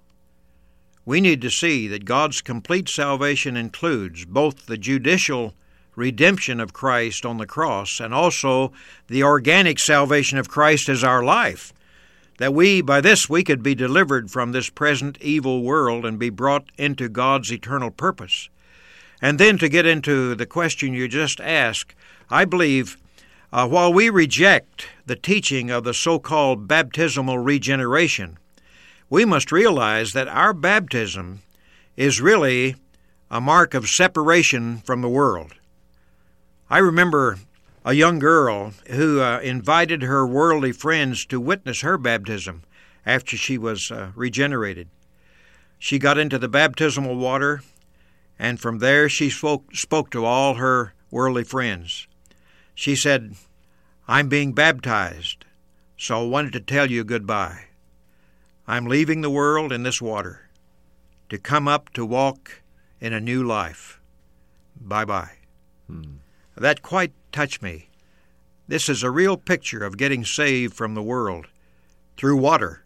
We 1.06 1.20
need 1.20 1.42
to 1.42 1.50
see 1.50 1.88
that 1.88 2.06
God's 2.06 2.42
complete 2.42 2.88
salvation 2.88 3.58
includes 3.58 4.26
both 4.26 4.68
the 4.68 4.78
judicial 4.78 5.56
redemption 5.96 6.60
of 6.60 6.74
Christ 6.74 7.26
on 7.26 7.38
the 7.38 7.48
cross 7.48 8.00
and 8.00 8.14
also 8.14 8.72
the 9.08 9.24
organic 9.24 9.80
salvation 9.80 10.38
of 10.38 10.50
Christ 10.50 10.90
as 10.90 11.04
our 11.04 11.24
life. 11.24 11.74
That 12.38 12.54
we, 12.54 12.82
by 12.82 13.02
this, 13.02 13.30
we 13.30 13.44
could 13.44 13.62
be 13.62 13.76
delivered 13.76 14.32
from 14.32 14.52
this 14.52 14.70
present 14.70 15.18
evil 15.22 15.64
world 15.64 16.06
and 16.06 16.18
be 16.18 16.30
brought 16.30 16.66
into 16.78 17.10
God's 17.10 17.52
eternal 17.52 17.92
purpose. 17.92 18.50
And 19.22 19.40
then 19.40 19.58
to 19.60 19.70
get 19.70 19.86
into 19.86 20.34
the 20.34 20.46
question 20.46 20.94
you 20.94 21.08
just 21.08 21.40
asked, 21.40 21.94
I 22.30 22.46
believe 22.46 22.98
uh, 23.54 23.68
while 23.68 23.92
we 23.92 24.10
reject 24.10 24.88
the 25.06 25.16
teaching 25.16 25.70
of 25.70 25.84
the 25.84 25.94
so 25.94 26.20
called 26.20 26.68
baptismal 26.68 27.38
regeneration, 27.38 28.38
we 29.12 29.26
must 29.26 29.52
realize 29.52 30.14
that 30.14 30.30
our 30.30 30.54
baptism 30.54 31.42
is 31.98 32.22
really 32.22 32.78
a 33.30 33.42
mark 33.42 33.74
of 33.74 33.90
separation 33.90 34.78
from 34.78 35.02
the 35.02 35.10
world. 35.10 35.54
I 36.70 36.78
remember 36.78 37.38
a 37.84 37.92
young 37.92 38.20
girl 38.20 38.72
who 38.88 39.20
uh, 39.20 39.40
invited 39.40 40.02
her 40.02 40.26
worldly 40.26 40.72
friends 40.72 41.26
to 41.26 41.42
witness 41.42 41.82
her 41.82 41.98
baptism 41.98 42.64
after 43.06 43.36
she 43.36 43.58
was 43.58 43.92
uh, 43.92 44.12
regenerated. 44.16 44.88
She 45.78 46.00
got 46.00 46.18
into 46.18 46.40
the 46.40 46.48
baptismal 46.48 47.18
water, 47.18 47.64
and 48.40 48.62
from 48.62 48.80
there 48.80 49.10
she 49.10 49.30
spoke, 49.30 49.76
spoke 49.76 50.10
to 50.12 50.24
all 50.24 50.54
her 50.54 50.94
worldly 51.10 51.44
friends. 51.44 52.08
She 52.74 52.96
said, 52.96 53.36
I'm 54.08 54.30
being 54.30 54.54
baptized, 54.54 55.44
so 55.98 56.22
I 56.22 56.28
wanted 56.28 56.54
to 56.54 56.62
tell 56.62 56.90
you 56.90 57.04
goodbye. 57.04 57.66
I'm 58.68 58.86
leaving 58.86 59.22
the 59.22 59.30
world 59.30 59.72
in 59.72 59.84
this 59.84 60.02
water 60.02 60.50
to 61.30 61.38
come 61.38 61.68
up 61.68 61.90
to 61.94 62.06
walk 62.06 62.62
in 63.00 63.14
a 63.14 63.20
new 63.20 63.44
life. 63.44 64.00
Bye 64.80 65.06
bye. 65.06 65.32
Hmm. 65.88 66.18
That 66.56 66.82
quite 66.82 67.14
touched 67.32 67.62
me. 67.62 67.90
This 68.68 68.88
is 68.88 69.04
a 69.04 69.12
real 69.12 69.38
picture 69.38 69.84
of 69.84 69.98
getting 69.98 70.24
saved 70.24 70.74
from 70.74 70.94
the 70.94 71.02
world 71.02 71.48
through 72.18 72.38
water. 72.38 72.84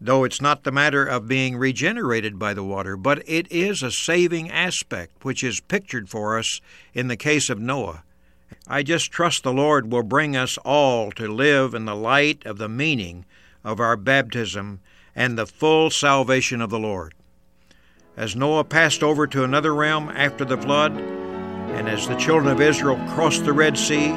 Though 0.00 0.24
it's 0.24 0.42
not 0.42 0.64
the 0.64 0.72
matter 0.72 1.04
of 1.04 1.28
being 1.28 1.56
regenerated 1.56 2.38
by 2.38 2.52
the 2.52 2.64
water, 2.64 2.96
but 2.96 3.22
it 3.28 3.50
is 3.50 3.82
a 3.82 3.90
saving 3.90 4.50
aspect 4.50 5.24
which 5.24 5.44
is 5.44 5.60
pictured 5.60 6.10
for 6.10 6.38
us 6.38 6.60
in 6.92 7.08
the 7.08 7.16
case 7.16 7.48
of 7.48 7.60
Noah. 7.60 8.02
I 8.66 8.82
just 8.82 9.12
trust 9.12 9.42
the 9.42 9.52
Lord 9.52 9.90
will 9.90 10.02
bring 10.02 10.36
us 10.36 10.58
all 10.58 11.10
to 11.12 11.28
live 11.28 11.74
in 11.74 11.84
the 11.84 11.94
light 11.94 12.44
of 12.44 12.58
the 12.58 12.68
meaning 12.68 13.24
of 13.64 13.80
our 13.80 13.96
baptism 13.96 14.80
and 15.14 15.38
the 15.38 15.46
full 15.46 15.90
salvation 15.90 16.60
of 16.60 16.70
the 16.70 16.78
Lord. 16.78 17.14
As 18.16 18.36
Noah 18.36 18.64
passed 18.64 19.02
over 19.02 19.26
to 19.26 19.42
another 19.42 19.74
realm 19.74 20.08
after 20.10 20.44
the 20.44 20.58
flood, 20.58 20.92
and 20.92 21.88
as 21.88 22.06
the 22.06 22.16
children 22.16 22.52
of 22.52 22.60
Israel 22.60 22.96
crossed 23.14 23.44
the 23.44 23.52
Red 23.52 23.76
Sea, 23.76 24.10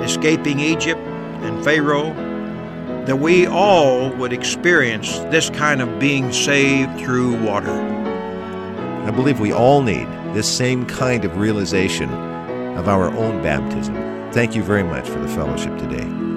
escaping 0.00 0.60
Egypt 0.60 1.00
and 1.00 1.62
Pharaoh, 1.62 2.14
that 3.04 3.16
we 3.16 3.46
all 3.46 4.10
would 4.14 4.32
experience 4.32 5.18
this 5.30 5.50
kind 5.50 5.82
of 5.82 5.98
being 5.98 6.32
saved 6.32 6.98
through 6.98 7.42
water. 7.44 7.72
I 9.04 9.10
believe 9.10 9.40
we 9.40 9.52
all 9.52 9.82
need 9.82 10.06
this 10.34 10.50
same 10.50 10.86
kind 10.86 11.26
of 11.26 11.36
realization 11.36 12.08
of 12.78 12.88
our 12.88 13.10
own 13.10 13.42
baptism. 13.42 13.94
Thank 14.32 14.56
you 14.56 14.62
very 14.62 14.82
much 14.82 15.06
for 15.06 15.18
the 15.18 15.28
fellowship 15.28 15.76
today. 15.76 16.33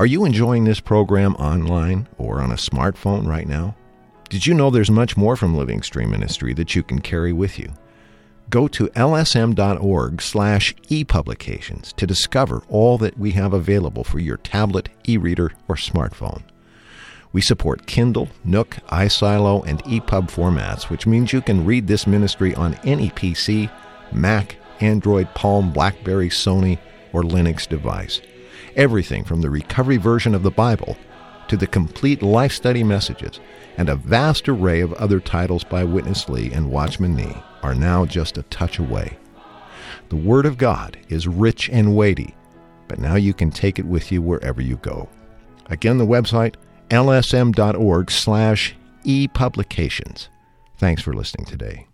Are 0.00 0.06
you 0.06 0.24
enjoying 0.24 0.64
this 0.64 0.80
program 0.80 1.34
online 1.34 2.08
or 2.16 2.40
on 2.40 2.52
a 2.52 2.54
smartphone 2.54 3.26
right 3.26 3.46
now? 3.46 3.76
Did 4.30 4.46
you 4.46 4.54
know 4.54 4.70
there's 4.70 4.90
much 4.90 5.14
more 5.14 5.36
from 5.36 5.54
Living 5.54 5.82
Stream 5.82 6.08
Ministry 6.08 6.54
that 6.54 6.74
you 6.74 6.82
can 6.82 7.02
carry 7.02 7.34
with 7.34 7.58
you? 7.58 7.70
Go 8.48 8.66
to 8.68 8.88
lsm.org 8.88 10.22
slash 10.22 10.74
epublications 10.88 11.94
to 11.96 12.06
discover 12.06 12.62
all 12.70 12.96
that 12.96 13.18
we 13.18 13.32
have 13.32 13.52
available 13.52 14.02
for 14.02 14.18
your 14.18 14.38
tablet, 14.38 14.88
e-reader, 15.06 15.52
or 15.68 15.76
smartphone. 15.76 16.44
We 17.34 17.42
support 17.42 17.86
Kindle, 17.86 18.30
Nook, 18.42 18.78
iSilo, 18.88 19.66
and 19.66 19.84
EPUB 19.84 20.30
formats, 20.30 20.84
which 20.84 21.06
means 21.06 21.34
you 21.34 21.42
can 21.42 21.66
read 21.66 21.86
this 21.86 22.06
ministry 22.06 22.54
on 22.54 22.72
any 22.84 23.10
PC, 23.10 23.70
Mac, 24.12 24.56
Android, 24.80 25.28
Palm, 25.34 25.70
Blackberry, 25.70 26.30
Sony, 26.30 26.78
or 27.12 27.22
Linux 27.22 27.68
device. 27.68 28.22
Everything 28.80 29.24
from 29.24 29.42
the 29.42 29.50
recovery 29.50 29.98
version 29.98 30.34
of 30.34 30.42
the 30.42 30.50
Bible 30.50 30.96
to 31.48 31.56
the 31.58 31.66
complete 31.66 32.22
life 32.22 32.50
study 32.50 32.82
messages 32.82 33.38
and 33.76 33.90
a 33.90 33.94
vast 33.94 34.48
array 34.48 34.80
of 34.80 34.94
other 34.94 35.20
titles 35.20 35.64
by 35.64 35.84
Witness 35.84 36.30
Lee 36.30 36.50
and 36.50 36.70
Watchman 36.70 37.14
Nee 37.14 37.36
are 37.62 37.74
now 37.74 38.06
just 38.06 38.38
a 38.38 38.42
touch 38.44 38.78
away. 38.78 39.18
The 40.08 40.16
Word 40.16 40.46
of 40.46 40.56
God 40.56 40.96
is 41.10 41.28
rich 41.28 41.68
and 41.68 41.94
weighty, 41.94 42.34
but 42.88 42.98
now 42.98 43.16
you 43.16 43.34
can 43.34 43.50
take 43.50 43.78
it 43.78 43.84
with 43.84 44.10
you 44.10 44.22
wherever 44.22 44.62
you 44.62 44.76
go. 44.76 45.10
Again, 45.66 45.98
the 45.98 46.06
website 46.06 46.54
lsm.org 46.88 48.10
slash 48.10 48.74
epublications. 49.04 50.28
Thanks 50.78 51.02
for 51.02 51.12
listening 51.12 51.44
today. 51.44 51.89